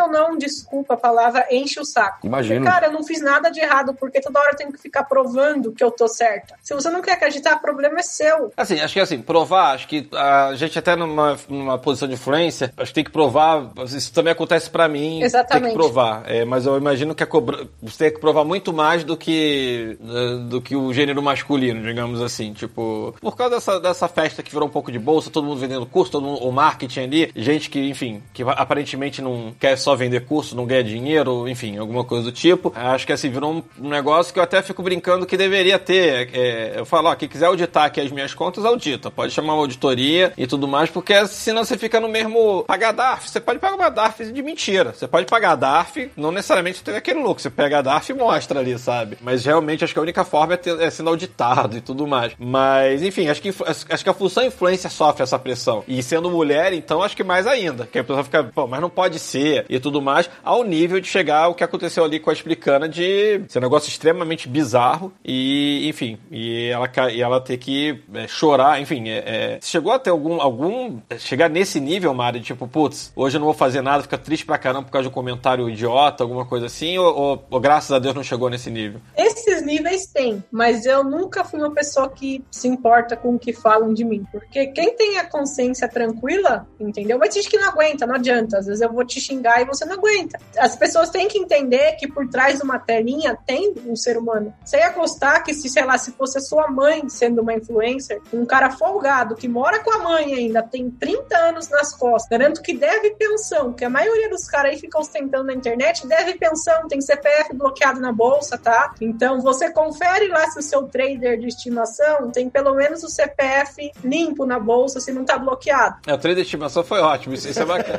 [0.00, 2.28] ou não, desculpa a palavra, enche o saco.
[2.28, 5.04] Porque, cara, eu não fiz nada de errado, porque toda hora eu tenho que ficar
[5.04, 6.54] provando que eu tô certa.
[6.62, 8.52] Se você não quer acreditar, o problema é seu.
[8.56, 12.72] Assim, acho que assim, provar, acho que a gente até numa, numa posição de influência,
[12.76, 15.72] acho que tem que provar, isso também acontece pra mim, tem Exatamente.
[15.72, 16.22] que provar.
[16.26, 20.48] É, mas eu imagino que cobra, você tem que provar muito mais do que eh,
[20.48, 24.68] do que o gênero masculino, digamos assim, tipo, por causa dessa, dessa festa que virou
[24.68, 27.88] um pouco de bolsa, todo mundo vendendo curso, todo mundo, o marketing ali, gente que,
[27.88, 32.32] enfim, que aparentemente não quer só vender curso, não ganha dinheiro, enfim, alguma coisa do
[32.32, 32.72] tipo.
[32.74, 36.30] Acho que assim, virou um, negócio que eu até fico brincando que deveria ter.
[36.32, 39.10] É, eu falo, ó, quem quiser auditar aqui as minhas contas, audita.
[39.10, 43.28] Pode chamar uma auditoria e tudo mais, porque senão você fica no mesmo pagar DARF.
[43.30, 44.92] Você pode pagar uma DARF de mentira.
[44.92, 47.42] Você pode pagar DARF, não necessariamente tem aquele lucro.
[47.42, 49.16] Você pega a DARF e mostra ali, sabe?
[49.20, 52.32] Mas realmente acho que a única forma é, ter- é sendo auditado e tudo mais.
[52.38, 53.52] Mas, enfim, acho que,
[53.88, 55.82] acho que a função influência sofre essa pressão.
[55.88, 57.86] E sendo mulher, então, acho que mais ainda.
[57.86, 61.06] Que a pessoa fica, pô, mas não pode ser e tudo mais, ao nível de
[61.08, 65.88] chegar ao que aconteceu ali com a Explicana de ser um negócio extremamente bizarro e,
[65.88, 70.10] enfim, e ela, e ela ter que é, chorar, enfim, é, é, chegou a ter
[70.10, 74.18] algum, algum, chegar nesse nível, Mari, tipo, putz, hoje eu não vou fazer nada, fica
[74.18, 77.60] triste pra caramba por causa de um comentário idiota, alguma coisa assim, ou, ou- ou
[77.60, 79.00] graças a Deus não chegou nesse nível?
[79.16, 83.52] Esses níveis tem, mas eu nunca fui uma pessoa que se importa com o que
[83.52, 84.24] falam de mim.
[84.30, 87.18] Porque quem tem a consciência tranquila, entendeu?
[87.20, 88.58] Ter gente que não aguenta, não adianta.
[88.58, 90.38] Às vezes eu vou te xingar e você não aguenta.
[90.58, 94.52] As pessoas têm que entender que por trás de uma telinha tem um ser humano.
[94.64, 98.20] Você ia gostar que, se, sei lá, se fosse a sua mãe sendo uma influencer,
[98.32, 102.62] um cara folgado que mora com a mãe ainda, tem 30 anos nas costas, garanto
[102.62, 106.86] que deve pensão, que a maioria dos caras aí fica ostentando na internet, deve pensão,
[106.88, 108.94] tem CPF bloqueado na bolsa, tá?
[109.00, 113.92] Então você confere lá se o seu trader de estimação tem pelo menos o CPF
[114.04, 115.96] limpo na bolsa, se não tá bloqueado.
[116.06, 117.98] É, o trade de estimação foi ótimo, isso, isso é bacana.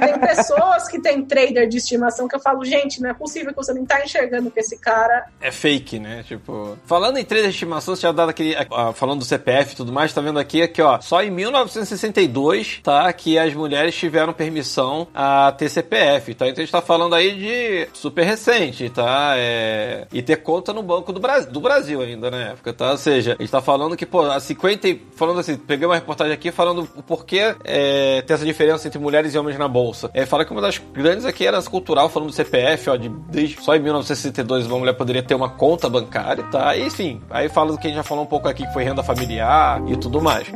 [0.00, 3.56] Tem pessoas que têm trader de estimação que eu falo, gente, não é possível que
[3.56, 5.26] você não tá enxergando que esse cara.
[5.40, 6.22] é fake, né?
[6.26, 6.76] Tipo.
[6.86, 8.54] Falando em trade de estimação, você tinha dado aquele.
[8.94, 11.00] falando do CPF e tudo mais, tá vendo aqui, aqui, ó.
[11.00, 13.12] Só em 1962, tá?
[13.12, 16.46] Que as mulheres tiveram permissão a ter CPF, tá?
[16.48, 19.34] Então a gente tá falando aí de super recente, tá?
[19.36, 20.06] É...
[20.12, 22.92] E ter conta no Banco do Brasil, do Brasil ainda, na época, tá?
[22.92, 24.88] Ou seja, a gente tá falando que, pô, a 50.
[24.88, 28.98] e- Falando assim, peguei uma reportagem aqui falando o porquê é, tem essa diferença entre
[28.98, 30.10] mulheres e homens na bolsa.
[30.14, 33.08] É, fala que uma das grandes aqui era essa cultural, falando do CPF, ó, de,
[33.08, 36.76] desde, só em 1962 uma mulher poderia ter uma conta bancária, tá?
[36.76, 38.84] E, enfim, aí fala do que a gente já falou um pouco aqui, que foi
[38.84, 40.46] renda familiar e tudo mais.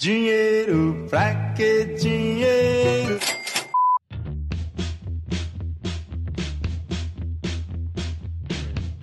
[0.00, 3.43] Dinheiro, pra que dinheiro?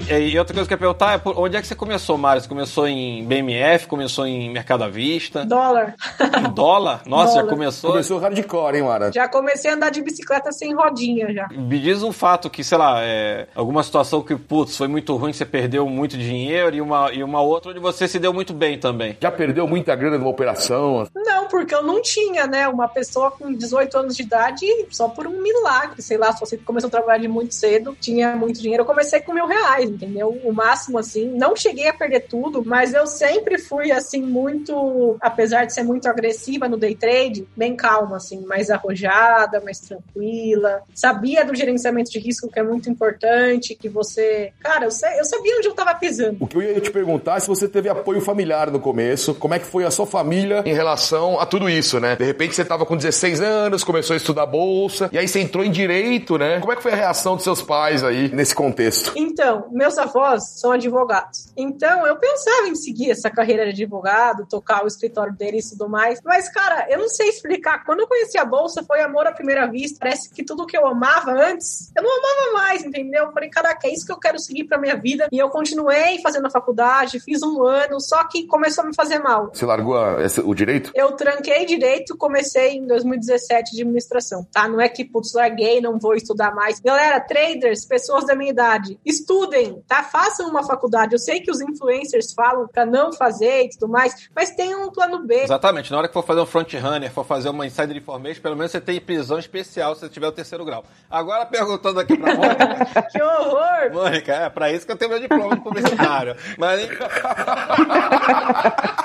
[0.09, 2.41] E outra coisa que eu ia perguntar é por onde é que você começou, Mário?
[2.41, 5.95] Você começou em BMF, começou em Mercado à Vista, Dólar.
[6.37, 7.01] em dólar?
[7.07, 7.49] Nossa, já Dólar.
[7.53, 7.91] começou.
[7.91, 9.11] Começou hardcore, hein, Mara?
[9.11, 11.47] Já comecei a andar de bicicleta sem rodinha já.
[11.51, 15.33] Me diz um fato que, sei lá, é, alguma situação que, putz, foi muito ruim,
[15.33, 18.77] você perdeu muito dinheiro e uma, e uma outra onde você se deu muito bem
[18.79, 19.17] também.
[19.21, 21.07] Já perdeu muita grana numa operação?
[21.15, 22.67] Não, porque eu não tinha, né?
[22.67, 26.57] Uma pessoa com 18 anos de idade, só por um milagre, sei lá, se você
[26.57, 28.81] começou a trabalhar de muito cedo, tinha muito dinheiro.
[28.81, 30.39] Eu comecei com mil reais, entendeu?
[30.43, 31.29] O máximo, assim.
[31.31, 36.07] Não cheguei a perder tudo, mas eu sempre fui, assim, muito, apesar de ser muito
[36.07, 40.81] agressiva no day trade, bem calma, assim, mais arrojada, mais tranquila.
[40.93, 44.51] Sabia do gerenciamento de risco, que é muito importante, que você.
[44.59, 46.37] Cara, eu, sei, eu sabia onde eu tava pisando.
[46.39, 49.53] O que eu ia te perguntar é se você teve apoio familiar no começo, como
[49.53, 52.15] é que foi a sua família em relação a tudo isso, né?
[52.15, 55.63] De repente você tava com 16 anos, começou a estudar bolsa, e aí você entrou
[55.63, 56.59] em direito, né?
[56.59, 59.13] Como é que foi a reação dos seus pais aí nesse contexto?
[59.15, 61.51] Então, meus avós são advogados.
[61.57, 65.89] Então, eu pensava em seguir essa carreira de advogado, tocar o escritório deles e tudo
[65.89, 66.19] mais.
[66.23, 67.83] Mas, cara, eu não sei explicar.
[67.83, 69.97] Quando eu conheci a Bolsa, foi amor à primeira vista.
[69.99, 73.25] Parece que tudo que eu amava antes, eu não amava mais, entendeu?
[73.25, 75.27] Eu falei, caraca, é isso que eu quero seguir pra minha vida.
[75.31, 79.17] E eu continuei fazendo a faculdade, fiz um ano, só que começou a me fazer
[79.17, 79.49] mal.
[79.51, 80.91] Você largou a- esse- o direito?
[80.93, 84.67] Eu tranquei direito, comecei em 2017 de administração, tá?
[84.67, 86.79] Não é que, putz, larguei, não vou estudar mais.
[86.79, 90.03] Galera, traders, pessoas da minha idade, estudem, tá?
[90.03, 91.13] Façam uma faculdade.
[91.13, 94.91] Eu sei que os influencers falam pra não fazer e tudo mais, mas tenham um
[94.91, 95.43] plano B.
[95.43, 98.55] Exatamente, na hora que for fazer um front runner, for fazer uma insider information, pelo
[98.55, 100.83] menos você tem prisão especial se você tiver o terceiro grau.
[101.09, 103.91] Agora perguntando aqui pra Mônica, Que horror!
[103.93, 106.35] Mônica, é pra isso que eu tenho meu diploma de publicitário.
[106.57, 106.89] Mas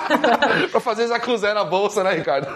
[0.71, 2.47] pra fazer Zacruzé na bolsa, né, Ricardo?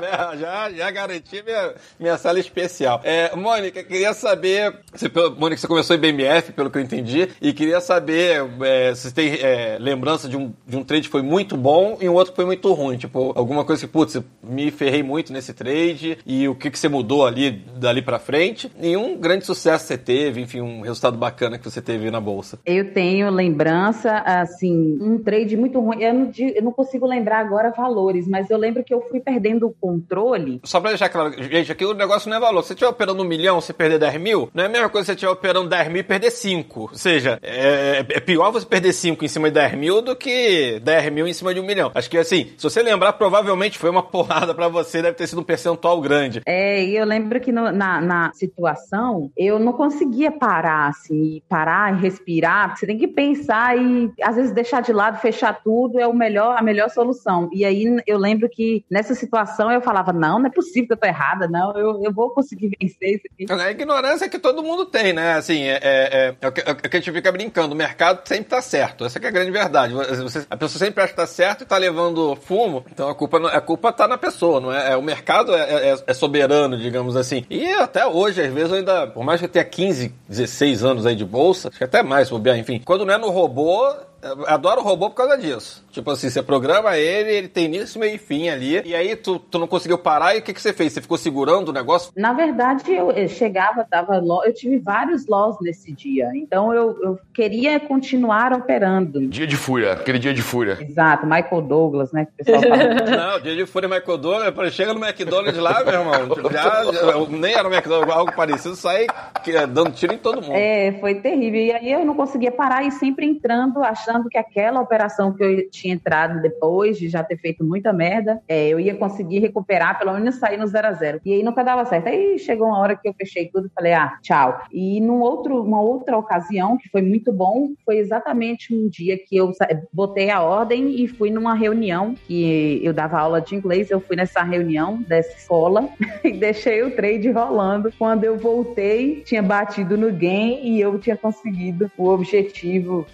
[0.00, 3.00] Né, já, já garanti minha, minha sala especial.
[3.04, 4.78] É, Mônica, queria saber.
[4.92, 9.12] Você, Mônica, você começou em BMF, pelo que eu entendi, e queria saber é, se
[9.12, 12.32] tem é, lembrança de um, de um trade que foi muito bom e um outro
[12.32, 12.96] que foi muito ruim.
[12.96, 16.88] Tipo, alguma coisa que, putz, me ferrei muito nesse trade e o que, que você
[16.88, 18.70] mudou ali dali pra frente.
[18.80, 22.20] E um grande sucesso que você teve, enfim, um resultado bacana que você teve na
[22.20, 22.58] bolsa.
[22.64, 26.02] Eu tenho lembrança, assim, um trade muito ruim.
[26.02, 29.66] Eu não, eu não consigo lembrar agora valores, mas eu lembro que eu fui perdendo
[29.66, 30.60] o controle.
[30.64, 32.62] Só pra deixar claro, gente, aqui o negócio não é valor.
[32.62, 35.04] Se você estiver operando um milhão, você perder 10 mil, não é a mesma coisa
[35.04, 36.80] que você estiver operando 10 mil e perder 5.
[36.80, 40.80] Ou seja, é, é pior você perder 5 em cima de 10 mil do que
[40.80, 41.90] 10 mil em cima de um milhão.
[41.94, 45.40] Acho que assim, se você lembrar, provavelmente foi uma porrada pra você, deve ter sido
[45.40, 46.42] um percentual grande.
[46.46, 51.94] É, e eu lembro que no- na, na situação eu não conseguia parar, assim, parar
[51.96, 55.98] e respirar, porque você tem que pensar e às vezes deixar de lado, fechar tudo
[55.98, 57.48] é o melhor, a melhor solução.
[57.52, 60.96] E aí eu lembro que nessa situação eu falava, não, não é possível que eu
[60.96, 63.62] tô errada, não, eu, eu vou conseguir vencer isso aqui.
[63.62, 65.34] A ignorância que todo mundo tem, né?
[65.34, 67.74] Assim, é, é, é, é o que, é que a gente fica brincando.
[67.74, 69.04] O mercado sempre tá certo.
[69.04, 69.94] Essa é a grande verdade.
[69.94, 72.84] Você- a pessoa sempre acha que tá certo e tá levando fumo.
[72.92, 74.92] Então a culpa, a culpa tá na pessoa, não é?
[74.92, 77.44] É, o mercado é, é- é soberano, digamos assim.
[77.50, 81.06] E até hoje, às vezes, eu ainda, por mais que eu tenha 15, 16 anos
[81.06, 82.80] aí de bolsa, acho que até mais, bobear, enfim.
[82.84, 83.86] Quando não é no robô,
[84.22, 85.84] eu adoro robô por causa disso.
[85.98, 89.38] Tipo assim, você programa ele, ele tem início, meio e fim ali, e aí tu,
[89.38, 90.92] tu não conseguiu parar, e o que, que você fez?
[90.92, 92.12] Você ficou segurando o negócio?
[92.16, 96.96] Na verdade, eu, eu chegava, dava lo- eu tive vários loss nesse dia, então eu,
[97.02, 99.26] eu queria continuar operando.
[99.28, 100.78] Dia de fúria, aquele dia de fúria.
[100.80, 102.26] Exato, Michael Douglas, né?
[102.26, 102.94] Que o pessoal fala.
[103.34, 107.52] Não, dia de fúria Michael Douglas, chega no McDonald's lá, meu irmão, já, já- nem
[107.54, 109.06] era no McDonald's, algo parecido, sai
[109.42, 110.54] que- dando tiro em todo mundo.
[110.54, 111.60] É, foi terrível.
[111.60, 115.70] E aí eu não conseguia parar e sempre entrando, achando que aquela operação que eu
[115.70, 120.14] tinha entrado depois de já ter feito muita merda, é, eu ia conseguir recuperar, pelo
[120.14, 121.20] menos sair no zero a zero.
[121.24, 122.08] E aí nunca dava certo.
[122.08, 124.60] Aí chegou uma hora que eu fechei tudo e falei, ah, tchau.
[124.72, 129.36] E num outro, uma outra ocasião, que foi muito bom, foi exatamente um dia que
[129.36, 129.52] eu
[129.92, 133.90] botei a ordem e fui numa reunião que eu dava aula de inglês.
[133.90, 135.88] Eu fui nessa reunião dessa escola
[136.24, 137.92] e deixei o trade rolando.
[137.98, 143.06] Quando eu voltei, tinha batido no game e eu tinha conseguido o objetivo.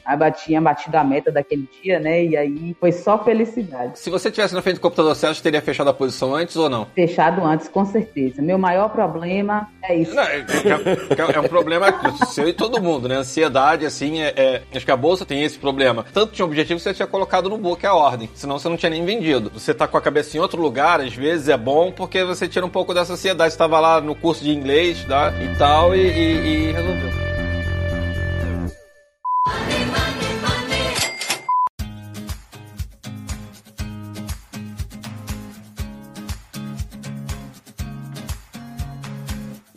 [0.45, 2.25] Tinha batido a meta daquele dia, né?
[2.25, 3.99] E aí foi só felicidade.
[3.99, 6.57] Se você tivesse na frente do computador, você acha que teria fechado a posição antes
[6.57, 6.87] ou não?
[6.95, 8.41] Fechado antes, com certeza.
[8.43, 10.15] Meu maior problema é isso.
[10.15, 11.87] Não, é, é- é um problema
[12.27, 13.17] seu e todo mundo, né?
[13.17, 16.05] Ansiedade, assim, é, é- acho que a bolsa tem esse problema.
[16.13, 18.91] Tanto tinha objetivo que você tinha colocado no book a ordem, senão você não tinha
[18.91, 19.51] nem vendido.
[19.55, 22.65] Você tá com a cabeça em outro lugar, às vezes é bom porque você tira
[22.65, 23.53] um pouco dessa ansiedade.
[23.53, 25.33] Você tava lá no curso de inglês tá?
[25.43, 27.24] e tal, e, e- e resolveu.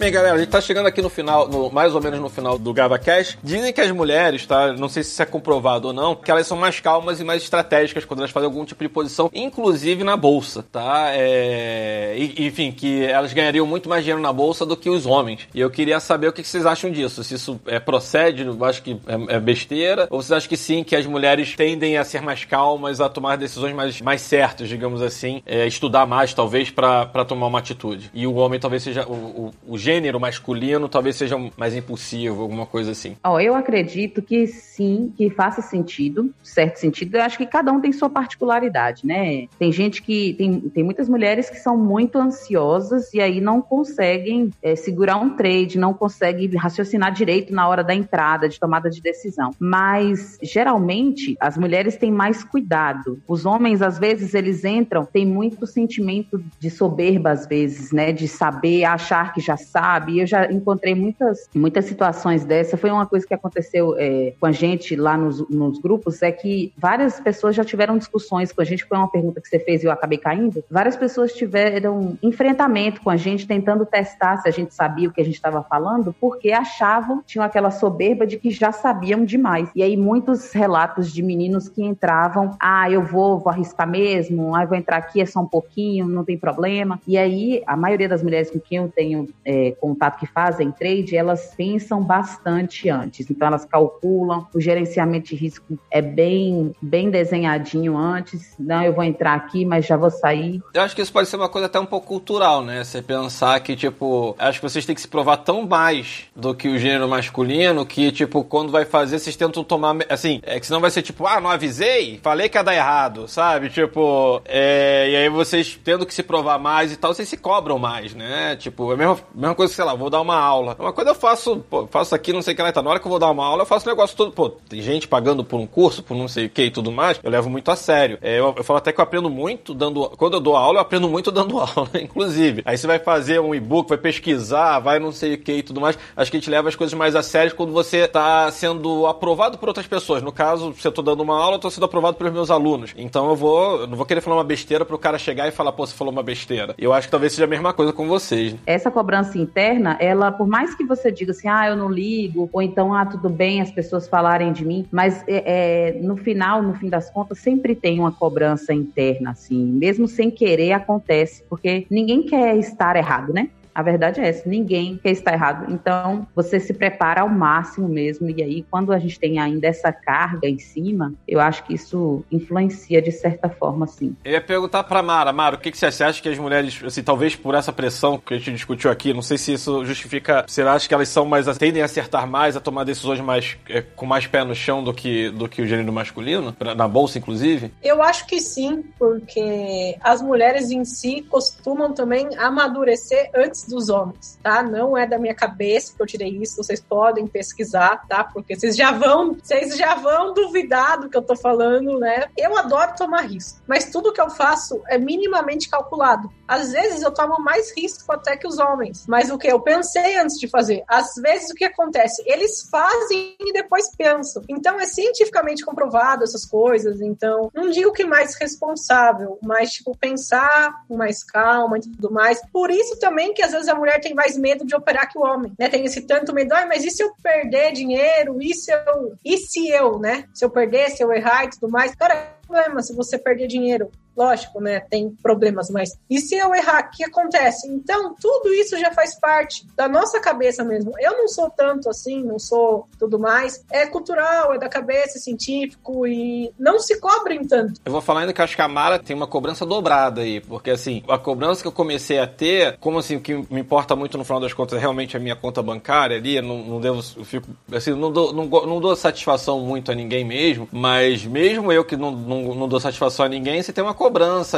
[0.08, 2.58] Bem, galera, a gente tá chegando aqui no final, no- mais ou menos no final
[2.58, 3.38] do GavaCast.
[3.44, 4.72] Dizem que as mulheres, tá?
[4.72, 7.44] Não sei se isso é comprovado ou não, que elas são mais calmas e mais
[7.44, 11.10] estratégicas quando elas fazem algum tipo de posição, inclusive na bolsa, tá?
[11.12, 12.16] É...
[12.18, 15.42] e- enfim, que elas ganhariam muito mais dinheiro na bolsa do que os homens.
[15.54, 17.22] E eu queria saber o que vocês acham disso.
[17.22, 20.86] Se isso é, procede, eu acho que é, é besteira, ou vocês acham que sim,
[20.86, 25.02] que as mulheres tendem a ser mais calmas, a tomar decisões mais, mais certas, digamos
[25.02, 28.10] assim, é, estudar mais, talvez, pra tomar uma atitude.
[28.14, 29.06] E o homem talvez seja.
[29.06, 33.16] O, o, o gênero masculino talvez seja mais impulsivo, alguma coisa assim.
[33.24, 37.16] Ó, eu acredito que sim, que faça sentido, certo sentido.
[37.16, 39.48] Eu acho que cada um tem sua particularidade, né?
[39.58, 40.34] Tem gente que.
[40.34, 45.36] Tem, tem muitas mulheres que são muito ansiosas e aí não conseguem é, segurar um
[45.36, 49.52] trade, não conseguem raciocinar direito na hora da entrada, de tomada de decisão.
[49.60, 53.20] Mas, geralmente, as mulheres têm mais cuidado.
[53.28, 58.12] Os homens, às vezes, eles entram, tem muito sentimento de soberba, às vezes, né?
[58.12, 59.87] De saber, achar que já sabe.
[60.10, 62.76] E eu já encontrei muitas, muitas situações dessa.
[62.76, 66.74] Foi uma coisa que aconteceu é, com a gente lá nos, nos grupos, é que
[66.78, 68.84] várias pessoas já tiveram discussões com a gente.
[68.84, 70.62] Foi uma pergunta que você fez e eu acabei caindo.
[70.70, 75.22] Várias pessoas tiveram enfrentamento com a gente, tentando testar se a gente sabia o que
[75.22, 79.70] a gente estava falando, porque achavam, tinham aquela soberba de que já sabiam demais.
[79.74, 84.66] E aí, muitos relatos de meninos que entravam, ah, eu vou, vou arriscar mesmo, ah,
[84.66, 87.00] vou entrar aqui, é só um pouquinho, não tem problema.
[87.08, 91.16] E aí, a maioria das mulheres com quem eu tenho é, contato que fazem trade,
[91.16, 93.30] elas pensam bastante antes.
[93.30, 98.56] Então, elas calculam, o gerenciamento de risco é bem, bem desenhadinho antes.
[98.60, 100.62] Não, eu vou entrar aqui, mas já vou sair.
[100.74, 102.84] Eu acho que isso pode ser uma coisa até um pouco cultural, né?
[102.84, 106.68] Você pensar que, tipo, acho que vocês têm que se provar tão mais do que
[106.68, 109.96] o gênero masculino que, tipo, quando vai fazer, vocês tentam tomar.
[110.10, 112.20] Assim, é que senão vai ser tipo, ah, não avisei?
[112.22, 113.70] Falei que ia dar errado, sabe?
[113.70, 117.78] Tipo, é, e aí vocês tendo que se provar mais e tal, vocês se cobram
[117.78, 118.56] mais, né?
[118.56, 120.76] Tipo, é mesma coisa sei lá, vou dar uma aula.
[120.80, 122.82] Uma coisa eu faço, pô, faço aqui, não sei o que lá, tá.
[122.82, 124.32] Na hora que eu vou dar uma aula, eu faço o negócio todo.
[124.32, 127.20] Pô, tem gente pagando por um curso, por não sei o que e tudo mais,
[127.22, 128.18] eu levo muito a sério.
[128.22, 130.10] É, eu, eu falo até que eu aprendo muito dando.
[130.12, 132.62] Quando eu dou aula, eu aprendo muito dando aula, inclusive.
[132.66, 135.82] Aí você vai fazer um e-book, vai pesquisar, vai não sei o que e tudo
[135.82, 135.98] mais.
[136.16, 139.58] Acho que a gente leva as coisas mais a sério quando você tá sendo aprovado
[139.58, 140.22] por outras pessoas.
[140.22, 142.94] No caso, se eu tô dando uma aula, eu tô sendo aprovado pelos meus alunos.
[142.96, 143.82] Então eu vou.
[143.82, 146.12] Eu não vou querer falar uma besteira pro cara chegar e falar, pô, você falou
[146.12, 146.76] uma besteira.
[146.78, 148.54] Eu acho que talvez seja a mesma coisa com vocês.
[148.54, 148.60] né?
[148.66, 152.62] essa cobrança interna, ela, por mais que você diga assim, ah, eu não ligo, ou
[152.62, 156.74] então, ah, tudo bem, as pessoas falarem de mim, mas é, é, no final, no
[156.76, 162.24] fim das contas, sempre tem uma cobrança interna, assim, mesmo sem querer acontece, porque ninguém
[162.24, 163.50] quer estar errado, né?
[163.78, 165.72] A verdade é essa, ninguém quer estar errado.
[165.72, 168.28] Então, você se prepara ao máximo mesmo.
[168.28, 172.26] E aí, quando a gente tem ainda essa carga em cima, eu acho que isso
[172.32, 174.16] influencia de certa forma, sim.
[174.26, 175.98] Eu ia perguntar pra Mara, Mara, o que, que você acha?
[175.98, 179.14] Você acha que as mulheres, assim, talvez por essa pressão que a gente discutiu aqui,
[179.14, 180.44] não sei se isso justifica.
[180.48, 181.46] Você acha que elas são mais.
[181.60, 184.92] tendem a acertar mais, a tomar decisões mais é, com mais pé no chão do
[184.92, 186.52] que, do que o gênero masculino?
[186.52, 187.72] Pra- Na bolsa, inclusive?
[187.84, 194.40] Eu acho que sim, porque as mulheres em si costumam também amadurecer antes dos homens,
[194.42, 194.64] tá?
[194.64, 198.24] Não é da minha cabeça que eu tirei isso, vocês podem pesquisar, tá?
[198.24, 202.28] Porque vocês já vão, vocês já vão duvidar do que eu tô falando, né?
[202.38, 206.30] Eu adoro tomar risco, mas tudo que eu faço é minimamente calculado.
[206.48, 210.18] Às vezes eu tomo mais risco até que os homens, mas o que eu pensei
[210.18, 210.84] antes de fazer.
[210.88, 212.24] Às vezes o que acontece?
[212.26, 214.44] Eles fazem e depois pensam.
[214.48, 220.74] Então é cientificamente comprovado essas coisas, então não digo que mais responsável, mas tipo pensar
[220.88, 222.40] com mais calma e tudo mais.
[222.52, 225.22] Por isso também que às vezes a mulher tem mais medo de operar que o
[225.22, 225.70] homem, né?
[225.70, 228.42] Tem esse tanto medo, ai, mas e se eu perder dinheiro?
[228.42, 230.26] E se eu, e se eu, né?
[230.34, 231.94] Se eu perder, se eu errar e tudo mais?
[231.96, 233.92] Cara, problema se você perder dinheiro.
[234.18, 234.80] Lógico, né?
[234.80, 236.88] Tem problemas, mas e se eu errar?
[236.88, 237.68] O que acontece?
[237.68, 240.92] Então, tudo isso já faz parte da nossa cabeça mesmo.
[241.00, 243.64] Eu não sou tanto assim, não sou tudo mais.
[243.72, 247.80] É cultural, é da cabeça, é científico e não se cobrem tanto.
[247.86, 250.72] Eu vou falar ainda que acho que a Mara tem uma cobrança dobrada aí, porque
[250.72, 254.18] assim, a cobrança que eu comecei a ter, como assim, o que me importa muito
[254.18, 257.24] no final das contas é realmente a minha conta bancária ali, não, não devo, eu
[257.24, 261.86] fico, assim, não dou, não, não dou satisfação muito a ninguém mesmo, mas mesmo eu
[261.86, 264.07] que não, não, não dou satisfação a ninguém, você tem uma cobrança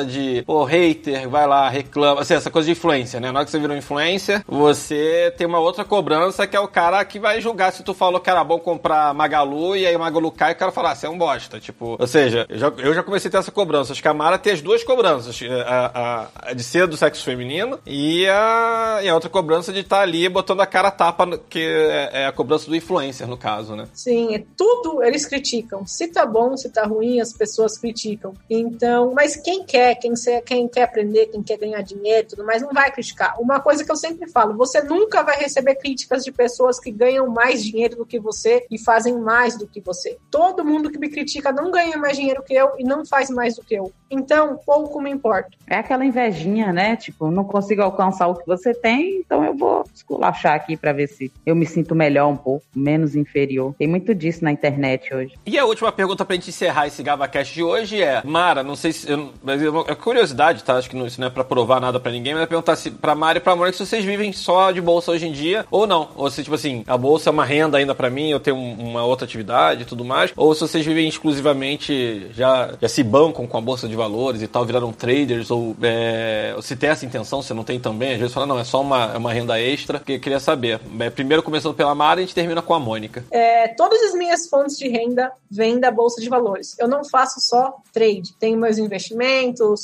[0.08, 3.32] de, pô, hater, vai lá, reclama, assim, essa coisa de influência, né?
[3.32, 6.68] Na hora que você vira um influencer, você tem uma outra cobrança que é o
[6.68, 10.32] cara que vai julgar se tu falou que era bom comprar Magalu e aí Magalu
[10.32, 12.68] cai e o cara fala, ah, você é um bosta, tipo, ou seja, eu já,
[12.78, 13.92] eu já comecei a ter essa cobrança.
[13.94, 17.24] Acho que a Mara tem as duas cobranças, a, a- a de ser do sexo
[17.24, 21.60] feminino e a, e a outra cobrança de estar ali botando a cara tapa, que
[21.60, 23.88] é, é a cobrança do influencer, no caso, né?
[23.94, 25.86] Sim, é tudo eles criticam.
[25.86, 28.34] Se tá bom, se tá ruim, as pessoas criticam.
[28.50, 30.14] Então, mas quem quer, quem,
[30.46, 33.40] quem quer aprender, quem quer ganhar dinheiro e tudo mais, não vai criticar.
[33.40, 37.28] Uma coisa que eu sempre falo, você nunca vai receber críticas de pessoas que ganham
[37.28, 40.18] mais dinheiro do que você e fazem mais do que você.
[40.32, 43.56] Todo mundo que me critica não ganha mais dinheiro que eu e não faz mais
[43.56, 43.92] do que eu.
[44.12, 45.50] Então, pouco me importa.
[45.68, 46.96] É aquela invejinha, né?
[46.96, 51.08] Tipo, não consigo alcançar o que você tem, então eu vou esculachar aqui pra ver
[51.08, 53.76] se eu me sinto melhor um pouco, menos inferior.
[53.78, 55.38] Tem muito disso na internet hoje.
[55.46, 58.92] E a última pergunta pra gente encerrar esse GavaCast de hoje é: Mara, não sei
[58.92, 59.10] se.
[59.10, 60.76] eu- mas é curiosidade, tá?
[60.76, 62.92] Acho que não, isso não é pra provar nada pra ninguém, mas é perguntar se,
[62.92, 65.86] pra Mara e pra Mônica se vocês vivem só de bolsa hoje em dia ou
[65.88, 66.10] não.
[66.16, 68.90] Ou se, tipo assim, a bolsa é uma renda ainda pra mim, eu tenho um-
[68.90, 70.32] uma outra atividade e tudo mais.
[70.36, 74.48] Ou se vocês vivem exclusivamente, já, já se bancam com a bolsa de valores e
[74.48, 78.14] tal, viraram traders, ou, é, se tem essa intenção, se não tem também.
[78.14, 80.00] Às vezes fala, não, é só uma, é uma renda extra.
[80.00, 80.80] Que eu queria saber.
[81.00, 83.24] É, primeiro começando pela Mara e a gente termina com a Mônica.
[83.32, 86.76] É, todas as minhas fontes de renda vêm da Bolsa de Valores.
[86.80, 88.34] Eu não faço só trade.
[88.40, 89.19] Tenho meus investimentos,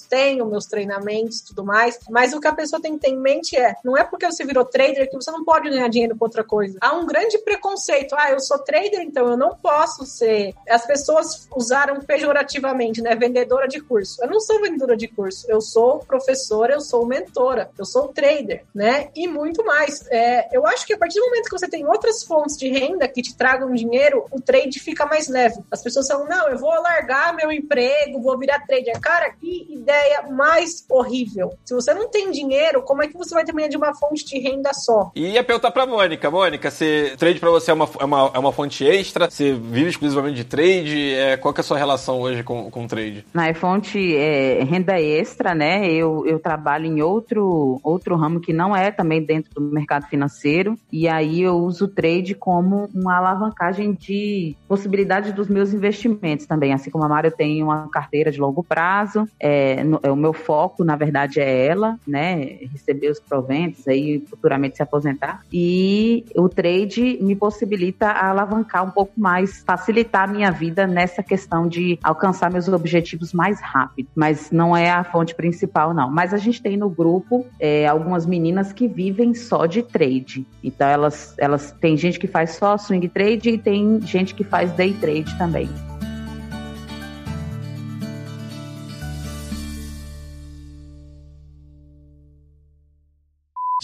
[0.01, 1.99] tenho meus treinamentos tudo mais.
[2.09, 4.45] Mas o que a pessoa tem que ter em mente é: não é porque você
[4.45, 6.77] virou trader que você não pode ganhar dinheiro com outra coisa.
[6.81, 8.15] Há um grande preconceito.
[8.17, 10.53] Ah, eu sou trader, então eu não posso ser.
[10.69, 13.15] As pessoas usaram pejorativamente, né?
[13.15, 14.21] Vendedora de curso.
[14.23, 15.45] Eu não sou vendedora de curso.
[15.49, 19.09] Eu sou professora, eu sou mentora, eu sou trader, né?
[19.15, 20.05] E muito mais.
[20.09, 23.07] É, eu acho que a partir do momento que você tem outras fontes de renda
[23.07, 25.59] que te tragam dinheiro, o trade fica mais leve.
[25.71, 28.99] As pessoas falam, não, eu vou largar meu emprego, vou virar trader.
[28.99, 31.53] Cara, que ideia mais horrível.
[31.63, 34.39] Se você não tem dinheiro, como é que você vai depender de uma fonte de
[34.39, 35.11] renda só?
[35.15, 36.29] E ia perguntar pra Mônica.
[36.29, 39.29] Mônica, se trade pra você é uma, é uma, é uma fonte extra?
[39.29, 41.13] Você vive exclusivamente de trade?
[41.13, 43.25] É, qual que é a sua relação hoje com, com trade?
[43.33, 45.89] Na fonte é, renda extra, né?
[45.89, 50.77] Eu, eu trabalho em outro, outro ramo que não é também dentro do mercado financeiro.
[50.91, 56.73] E aí eu uso o trade como uma alavancagem de possibilidade dos meus investimentos também.
[56.73, 59.04] Assim como a Mara, eu tenho uma carteira de longo prazo.
[59.39, 62.35] É, no- é, o meu foco, na verdade, é ela, né?
[62.71, 65.41] Receber os proventos aí, futuramente se aposentar.
[65.51, 71.67] E o trade me possibilita alavancar um pouco mais, facilitar a minha vida nessa questão
[71.67, 74.09] de alcançar meus objetivos mais rápido.
[74.15, 76.09] Mas não é a fonte principal, não.
[76.09, 80.45] Mas a gente tem no grupo é, algumas meninas que vivem só de trade.
[80.63, 84.71] Então elas, elas tem gente que faz só swing trade e tem gente que faz
[84.73, 85.69] day trade também.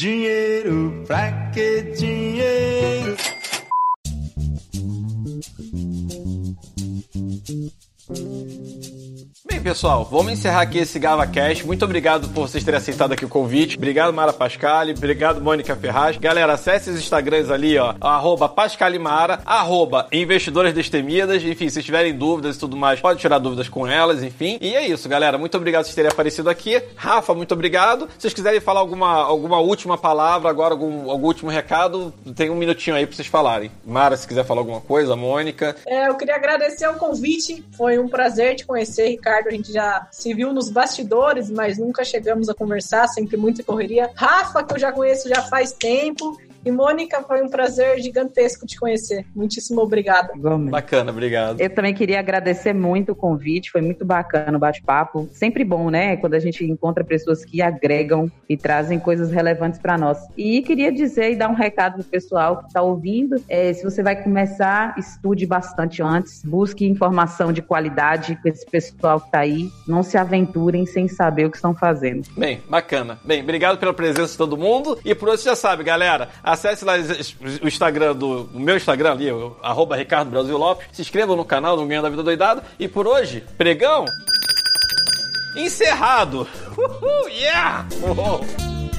[0.02, 2.61] Dinheiro, pra que dinheiro?
[9.72, 11.66] Pessoal, vamos encerrar aqui esse GavaCast.
[11.66, 13.78] Muito obrigado por vocês terem aceitado aqui o convite.
[13.78, 14.92] Obrigado, Mara Pascali.
[14.92, 16.18] Obrigado, Mônica Ferraz.
[16.18, 17.96] Galera, acesse os Instagrams ali, ó.
[18.02, 21.42] Arroba Pascalimara, arroba Investidoras Destemidas.
[21.46, 24.58] Enfim, se tiverem dúvidas e tudo mais, pode tirar dúvidas com elas, enfim.
[24.60, 25.38] E é isso, galera.
[25.38, 26.84] Muito obrigado por terem aparecido aqui.
[26.98, 28.10] Rafa, muito obrigado.
[28.18, 32.56] Se vocês quiserem falar alguma, alguma última palavra agora, algum, algum último recado, tem um
[32.56, 33.72] minutinho aí pra vocês falarem.
[33.86, 35.78] Mara, se quiser falar alguma coisa, Mônica.
[35.88, 37.64] É, eu queria agradecer o convite.
[37.78, 39.61] Foi um prazer te conhecer, Ricardo.
[39.62, 44.10] Gente já se viu nos bastidores, mas nunca chegamos a conversar, sempre muita correria.
[44.16, 46.36] Rafa, que eu já conheço já faz tempo.
[46.64, 49.26] E Mônica, foi um prazer gigantesco te conhecer.
[49.36, 50.32] Muitíssimo obrigada.
[50.36, 50.72] Igualmente.
[50.72, 51.60] Bacana, obrigado.
[51.60, 55.28] Eu também queria agradecer muito o convite, foi muito bacana o bate-papo.
[55.34, 56.18] Sempre bom, né?
[56.18, 60.20] Quando a gente encontra pessoas que agregam e trazem coisas relevantes para nós.
[60.38, 64.04] E queria dizer e dar um recado pro pessoal que está ouvindo: é, se você
[64.04, 69.70] vai começar, estude bastante antes, busque informação de qualidade com esse pessoal que está aí.
[69.88, 72.28] Não se aventurem sem saber o que estão fazendo.
[72.38, 73.20] Bem, bacana.
[73.26, 75.00] Bem, obrigado pela presença de todo mundo.
[75.04, 76.94] E por hoje já sabe, galera, acesse lá
[77.62, 79.28] o Instagram do o meu Instagram ali,
[79.62, 80.88] arroba Ricardo Brasil Lopes.
[80.92, 82.62] Se inscreva no canal do Ganhando da Vida Doidado.
[82.80, 84.06] E por hoje, pregão
[85.56, 86.48] encerrado.
[86.78, 87.86] Uhul, yeah!
[88.02, 88.91] Uhul.